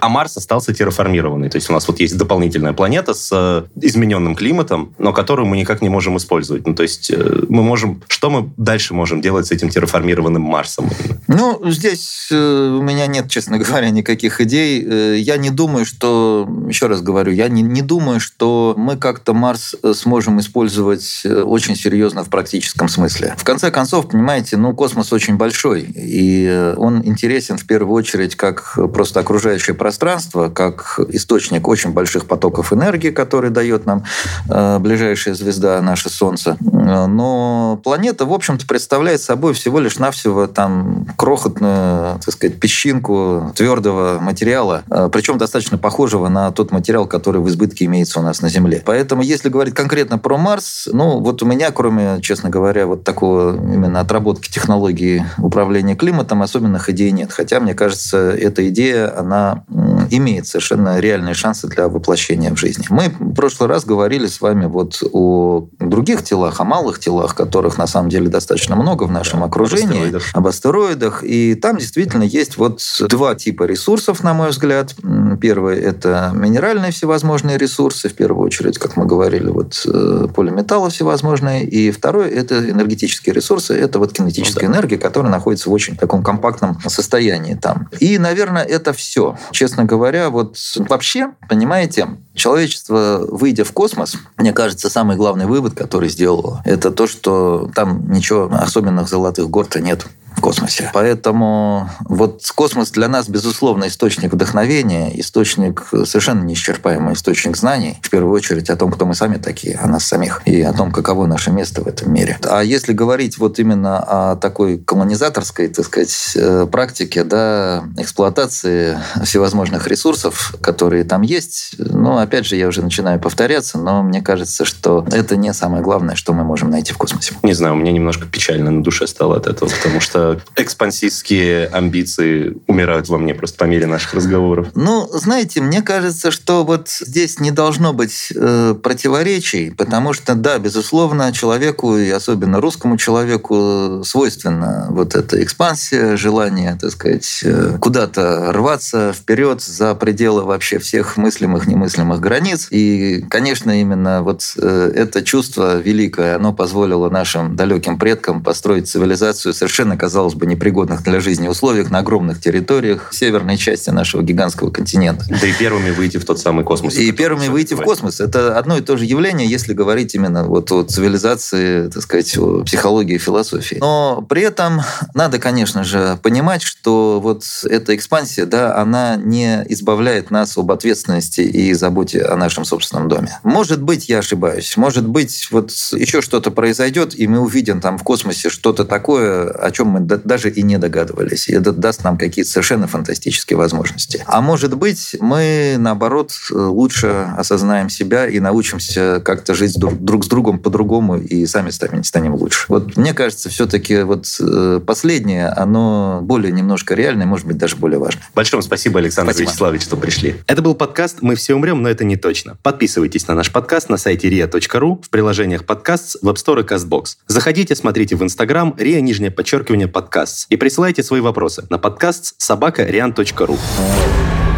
А 0.00 0.08
Марс 0.08 0.36
остался 0.36 0.72
терраформированный. 0.72 1.48
То 1.48 1.56
есть 1.56 1.70
у 1.70 1.72
нас 1.72 1.88
вот 1.88 2.00
есть 2.00 2.16
дополнительная 2.16 2.72
планета 2.72 3.14
с 3.14 3.30
э, 3.32 3.86
измененным 3.86 4.34
климатом, 4.34 4.55
климатом, 4.56 4.94
но 4.98 5.12
которую 5.12 5.46
мы 5.46 5.56
никак 5.56 5.82
не 5.82 5.88
можем 5.88 6.16
использовать. 6.16 6.66
Ну, 6.66 6.74
то 6.74 6.82
есть 6.82 7.10
э, 7.10 7.44
мы 7.48 7.62
можем... 7.62 8.02
Что 8.08 8.30
мы 8.30 8.50
дальше 8.56 8.94
можем 8.94 9.20
делать 9.20 9.46
с 9.46 9.52
этим 9.52 9.68
терраформированным 9.68 10.42
Марсом? 10.42 10.88
Ну, 11.28 11.60
здесь 11.70 12.28
э, 12.30 12.76
у 12.78 12.82
меня 12.82 13.06
нет, 13.06 13.28
честно 13.28 13.58
говоря, 13.58 13.90
никаких 13.90 14.40
идей. 14.40 14.82
Э, 14.82 15.16
я 15.18 15.36
не 15.36 15.50
думаю, 15.50 15.84
что... 15.84 16.48
Еще 16.68 16.86
раз 16.86 17.02
говорю, 17.02 17.32
я 17.32 17.48
не, 17.48 17.62
не 17.62 17.82
думаю, 17.82 18.20
что 18.20 18.74
мы 18.76 18.96
как-то 18.96 19.34
Марс 19.34 19.76
сможем 19.94 20.40
использовать 20.40 21.22
очень 21.24 21.76
серьезно 21.76 22.24
в 22.24 22.28
практическом 22.28 22.88
смысле. 22.88 23.34
В 23.36 23.44
конце 23.44 23.70
концов, 23.70 24.08
понимаете, 24.08 24.56
ну, 24.56 24.74
космос 24.74 25.12
очень 25.12 25.36
большой, 25.36 25.82
и 25.82 26.74
он 26.76 27.02
интересен 27.04 27.58
в 27.58 27.66
первую 27.66 27.94
очередь 27.94 28.36
как 28.36 28.78
просто 28.92 29.20
окружающее 29.20 29.74
пространство, 29.74 30.48
как 30.48 30.98
источник 31.10 31.68
очень 31.68 31.90
больших 31.90 32.26
потоков 32.26 32.72
энергии, 32.72 33.10
который 33.10 33.50
дает 33.50 33.86
нам 33.86 34.04
ближайшая 34.48 35.34
звезда 35.34 35.80
наше 35.82 36.08
Солнце. 36.08 36.56
Но 36.60 37.80
планета, 37.82 38.26
в 38.26 38.32
общем-то, 38.32 38.66
представляет 38.66 39.20
собой 39.20 39.54
всего 39.54 39.80
лишь 39.80 39.98
навсего 39.98 40.46
там 40.46 41.06
крохотную, 41.16 42.18
так 42.20 42.32
сказать, 42.32 42.60
песчинку 42.60 43.52
твердого 43.54 44.18
материала, 44.20 44.82
э, 44.90 45.08
причем 45.12 45.38
достаточно 45.38 45.78
похожего 45.78 46.28
на 46.28 46.50
тот 46.52 46.70
материал, 46.70 47.06
который 47.06 47.40
в 47.40 47.48
избытке 47.48 47.86
имеется 47.86 48.20
у 48.20 48.22
нас 48.22 48.40
на 48.42 48.48
Земле. 48.48 48.82
Поэтому, 48.84 49.22
если 49.22 49.48
говорить 49.48 49.74
конкретно 49.74 50.18
про 50.18 50.36
Марс, 50.36 50.88
ну, 50.92 51.20
вот 51.20 51.42
у 51.42 51.46
меня, 51.46 51.70
кроме, 51.70 52.20
честно 52.20 52.50
говоря, 52.50 52.86
вот 52.86 53.04
такого 53.04 53.56
именно 53.56 54.00
отработки 54.00 54.50
технологии 54.50 55.24
управления 55.38 55.96
климатом, 55.96 56.42
особенных 56.42 56.88
идей 56.90 57.10
нет. 57.10 57.32
Хотя, 57.32 57.60
мне 57.60 57.74
кажется, 57.74 58.30
эта 58.30 58.68
идея, 58.68 59.18
она 59.18 59.64
имеет 60.10 60.46
совершенно 60.46 60.98
реальные 61.00 61.34
шансы 61.34 61.66
для 61.68 61.88
воплощения 61.88 62.54
в 62.54 62.58
жизни. 62.58 62.86
Мы 62.90 63.08
в 63.08 63.34
прошлый 63.34 63.68
раз 63.68 63.84
говорили 63.84 64.26
вами 64.40 64.66
вот 64.66 65.02
о 65.12 65.68
других 65.78 66.22
телах, 66.22 66.60
о 66.60 66.64
малых 66.64 66.98
телах, 66.98 67.34
которых 67.34 67.78
на 67.78 67.86
самом 67.86 68.08
деле 68.08 68.28
достаточно 68.28 68.76
много 68.76 69.04
в 69.04 69.10
нашем 69.10 69.40
да, 69.40 69.46
окружении, 69.46 69.84
об 69.86 69.94
астероидах. 69.94 70.30
об 70.34 70.46
астероидах. 70.46 71.24
И 71.24 71.54
там 71.54 71.76
действительно 71.78 72.22
есть 72.22 72.56
вот 72.56 72.80
два 73.08 73.34
типа 73.34 73.64
ресурсов, 73.64 74.22
на 74.22 74.34
мой 74.34 74.50
взгляд. 74.50 74.94
Первое– 75.40 75.76
это 75.76 76.32
минеральные 76.34 76.92
всевозможные 76.92 77.58
ресурсы, 77.58 78.08
в 78.08 78.14
первую 78.14 78.46
очередь, 78.46 78.78
как 78.78 78.96
мы 78.96 79.06
говорили, 79.06 79.48
вот 79.48 79.82
э, 79.86 80.28
полиметаллы 80.34 80.90
всевозможные. 80.90 81.64
И 81.64 81.90
второе– 81.90 82.28
это 82.30 82.70
энергетические 82.70 83.34
ресурсы, 83.34 83.74
это 83.74 83.98
вот 83.98 84.12
кинетическая 84.12 84.68
ну, 84.68 84.72
да. 84.72 84.78
энергия, 84.78 84.98
которая 84.98 85.30
находится 85.30 85.70
в 85.70 85.72
очень 85.72 85.96
таком 85.96 86.22
компактном 86.22 86.78
состоянии 86.86 87.54
там. 87.54 87.88
И, 88.00 88.18
наверное, 88.18 88.62
это 88.62 88.92
все. 88.92 89.36
Честно 89.50 89.84
говоря, 89.84 90.30
вот 90.30 90.56
вообще, 90.76 91.32
понимаете, 91.48 92.08
человечество, 92.36 93.26
выйдя 93.28 93.64
в 93.64 93.72
космос, 93.72 94.16
мне 94.36 94.52
кажется, 94.52 94.88
самый 94.90 95.16
главный 95.16 95.46
вывод, 95.46 95.74
который 95.74 96.08
сделало, 96.08 96.62
это 96.64 96.90
то, 96.90 97.06
что 97.06 97.70
там 97.74 98.10
ничего 98.12 98.48
особенных 98.52 99.08
золотых 99.08 99.48
гор-то 99.50 99.80
нет 99.80 100.06
в 100.36 100.40
космосе. 100.40 100.90
Поэтому 100.92 101.90
вот 102.04 102.42
космос 102.54 102.90
для 102.90 103.08
нас, 103.08 103.28
безусловно, 103.28 103.88
источник 103.88 104.32
вдохновения, 104.32 105.18
источник, 105.18 105.88
совершенно 106.04 106.44
неисчерпаемый 106.44 107.14
источник 107.14 107.56
знаний, 107.56 107.98
в 108.02 108.10
первую 108.10 108.34
очередь 108.34 108.70
о 108.70 108.76
том, 108.76 108.92
кто 108.92 109.06
мы 109.06 109.14
сами 109.14 109.38
такие, 109.38 109.76
о 109.76 109.86
нас 109.88 110.04
самих, 110.04 110.42
и 110.44 110.60
о 110.62 110.72
том, 110.72 110.92
каково 110.92 111.26
наше 111.26 111.50
место 111.50 111.82
в 111.82 111.86
этом 111.86 112.12
мире. 112.12 112.38
А 112.44 112.62
если 112.62 112.92
говорить 112.92 113.38
вот 113.38 113.58
именно 113.58 113.98
о 113.98 114.36
такой 114.36 114.78
колонизаторской, 114.78 115.68
так 115.68 115.86
сказать, 115.86 116.32
э, 116.36 116.66
практике, 116.70 117.24
да, 117.24 117.84
эксплуатации 117.96 118.98
всевозможных 119.24 119.86
ресурсов, 119.86 120.54
которые 120.60 121.04
там 121.04 121.22
есть, 121.22 121.74
ну, 121.78 122.18
опять 122.18 122.46
же, 122.46 122.56
я 122.56 122.68
уже 122.68 122.82
начинаю 122.82 123.18
повторяться, 123.18 123.78
но 123.78 124.02
мне 124.02 124.20
кажется, 124.20 124.64
что 124.64 125.06
это 125.10 125.36
не 125.36 125.52
самое 125.54 125.82
главное, 125.82 126.14
что 126.14 126.32
мы 126.32 126.44
можем 126.44 126.70
найти 126.70 126.92
в 126.92 126.98
космосе. 126.98 127.34
Не 127.42 127.54
знаю, 127.54 127.74
у 127.74 127.76
меня 127.78 127.92
немножко 127.92 128.26
печально 128.26 128.70
на 128.70 128.82
душе 128.82 129.06
стало 129.06 129.36
от 129.36 129.46
этого, 129.46 129.70
потому 129.70 130.00
что 130.00 130.25
экспансистские 130.56 131.66
амбиции 131.66 132.56
умирают 132.66 133.08
во 133.08 133.18
мне 133.18 133.34
просто 133.34 133.58
по 133.58 133.64
мере 133.64 133.86
наших 133.86 134.14
разговоров. 134.14 134.68
Ну, 134.74 135.08
знаете, 135.12 135.60
мне 135.60 135.82
кажется, 135.82 136.30
что 136.30 136.64
вот 136.64 136.88
здесь 136.88 137.40
не 137.40 137.50
должно 137.50 137.92
быть 137.92 138.32
э, 138.34 138.74
противоречий, 138.82 139.70
потому 139.70 140.12
что, 140.12 140.34
да, 140.34 140.58
безусловно, 140.58 141.32
человеку, 141.32 141.96
и 141.96 142.10
особенно 142.10 142.60
русскому 142.60 142.96
человеку, 142.96 144.02
свойственна 144.04 144.88
вот 144.90 145.14
эта 145.14 145.42
экспансия, 145.42 146.16
желание, 146.16 146.76
так 146.80 146.90
сказать, 146.90 147.40
э, 147.42 147.78
куда-то 147.80 148.52
рваться 148.52 149.12
вперед 149.12 149.62
за 149.62 149.94
пределы 149.94 150.42
вообще 150.44 150.78
всех 150.78 151.16
мыслимых, 151.16 151.66
немыслимых 151.66 152.20
границ. 152.20 152.68
И, 152.70 153.24
конечно, 153.28 153.80
именно 153.80 154.22
вот 154.22 154.54
э, 154.56 154.92
это 154.94 155.22
чувство 155.22 155.78
великое, 155.78 156.36
оно 156.36 156.52
позволило 156.52 157.10
нашим 157.10 157.56
далеким 157.56 157.98
предкам 157.98 158.42
построить 158.42 158.88
цивилизацию 158.88 159.52
совершенно, 159.52 159.96
казалось 159.96 160.15
казалось 160.16 160.34
бы, 160.34 160.46
непригодных 160.46 161.02
для 161.02 161.20
жизни 161.20 161.46
условиях 161.46 161.90
на 161.90 161.98
огромных 161.98 162.40
территориях 162.40 163.12
северной 163.12 163.58
части 163.58 163.90
нашего 163.90 164.22
гигантского 164.22 164.70
континента. 164.70 165.26
Да 165.28 165.46
и 165.46 165.52
первыми 165.52 165.90
выйти 165.90 166.16
в 166.16 166.24
тот 166.24 166.40
самый 166.40 166.64
космос. 166.64 166.94
И 166.94 167.12
первыми 167.12 167.48
выйти 167.48 167.74
в 167.74 167.82
космос. 167.82 168.18
Это 168.18 168.58
одно 168.58 168.78
и 168.78 168.80
то 168.80 168.96
же 168.96 169.04
явление, 169.04 169.46
если 169.46 169.74
говорить 169.74 170.14
именно 170.14 170.44
вот 170.44 170.72
о 170.72 170.84
цивилизации, 170.84 171.88
так 171.88 172.02
сказать, 172.02 172.34
о 172.38 172.64
психологии 172.64 173.16
и 173.16 173.18
философии. 173.18 173.76
Но 173.78 174.24
при 174.26 174.40
этом 174.40 174.80
надо, 175.12 175.38
конечно 175.38 175.84
же, 175.84 176.18
понимать, 176.22 176.62
что 176.62 177.20
вот 177.22 177.44
эта 177.64 177.94
экспансия, 177.94 178.46
да, 178.46 178.74
она 178.74 179.16
не 179.16 179.66
избавляет 179.68 180.30
нас 180.30 180.56
об 180.56 180.72
ответственности 180.72 181.42
и 181.42 181.74
заботе 181.74 182.22
о 182.22 182.36
нашем 182.36 182.64
собственном 182.64 183.08
доме. 183.08 183.38
Может 183.42 183.82
быть, 183.82 184.08
я 184.08 184.20
ошибаюсь. 184.20 184.78
Может 184.78 185.06
быть, 185.06 185.48
вот 185.50 185.72
еще 185.92 186.22
что-то 186.22 186.50
произойдет, 186.50 187.14
и 187.14 187.26
мы 187.26 187.38
увидим 187.40 187.82
там 187.82 187.98
в 187.98 188.02
космосе 188.02 188.48
что-то 188.48 188.86
такое, 188.86 189.50
о 189.50 189.70
чем 189.70 189.88
мы 189.88 189.95
даже 190.00 190.50
и 190.50 190.62
не 190.62 190.78
догадывались. 190.78 191.48
И 191.48 191.52
это 191.52 191.72
даст 191.72 192.04
нам 192.04 192.18
какие-то 192.18 192.50
совершенно 192.50 192.86
фантастические 192.86 193.56
возможности. 193.56 194.22
А 194.26 194.40
может 194.40 194.76
быть, 194.76 195.16
мы, 195.20 195.76
наоборот, 195.78 196.32
лучше 196.50 197.28
осознаем 197.36 197.88
себя 197.88 198.26
и 198.26 198.40
научимся 198.40 199.20
как-то 199.24 199.54
жить 199.54 199.78
друг 199.78 200.24
с 200.24 200.28
другом 200.28 200.58
по-другому 200.58 201.18
и 201.18 201.46
сами 201.46 201.70
станем 201.70 202.34
лучше. 202.34 202.66
Вот 202.68 202.96
мне 202.96 203.14
кажется, 203.14 203.48
все-таки 203.48 204.02
вот 204.02 204.26
э, 204.40 204.80
последнее, 204.84 205.48
оно 205.48 206.20
более 206.22 206.52
немножко 206.52 206.94
реальное, 206.94 207.26
может 207.26 207.46
быть, 207.46 207.58
даже 207.58 207.76
более 207.76 207.98
важное. 207.98 208.24
Большое 208.34 208.62
спасибо, 208.62 209.00
Александр 209.00 209.32
спасибо. 209.32 209.50
Вячеславович, 209.50 209.82
что 209.82 209.96
пришли. 209.96 210.36
Это 210.46 210.62
был 210.62 210.74
подкаст 210.74 211.18
«Мы 211.20 211.34
все 211.34 211.54
умрем, 211.54 211.82
но 211.82 211.88
это 211.88 212.04
не 212.04 212.16
точно». 212.16 212.56
Подписывайтесь 212.62 213.26
на 213.28 213.34
наш 213.34 213.52
подкаст 213.52 213.88
на 213.88 213.96
сайте 213.96 214.28
ria.ru, 214.28 215.02
в 215.02 215.10
приложениях 215.10 215.64
подкаст, 215.64 216.16
в 216.22 216.28
App 216.28 216.36
Store 216.36 216.60
и 216.60 216.64
CastBox. 216.64 217.16
Заходите, 217.26 217.74
смотрите 217.74 218.16
в 218.16 218.22
Инстаграм, 218.22 218.74
ria, 218.78 219.00
нижнее 219.00 219.30
подчеркивание, 219.30 219.85
подкаст. 219.86 220.46
И 220.50 220.56
присылайте 220.56 221.02
свои 221.02 221.20
вопросы 221.20 221.66
на 221.70 221.78
подкаст 221.78 222.34
собака 222.38 222.82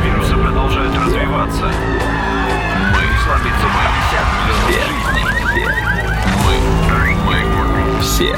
Вирусы 0.05 0.35
продолжают 0.35 0.95
развиваться. 0.97 1.73
Мы 2.93 3.09
Мы. 7.27 8.03
Все. 8.03 8.37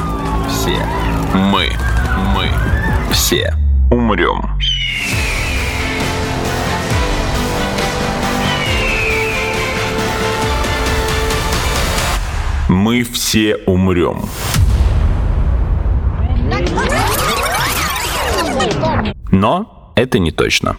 Все. 0.49 0.87
Мы. 1.35 1.71
Мы. 2.35 2.51
Все. 3.13 3.55
Умрем. 3.91 4.61
Мы 12.69 13.03
все 13.03 13.57
умрем. 13.67 14.23
Но 19.31 19.93
это 19.97 20.19
не 20.19 20.31
точно. 20.31 20.79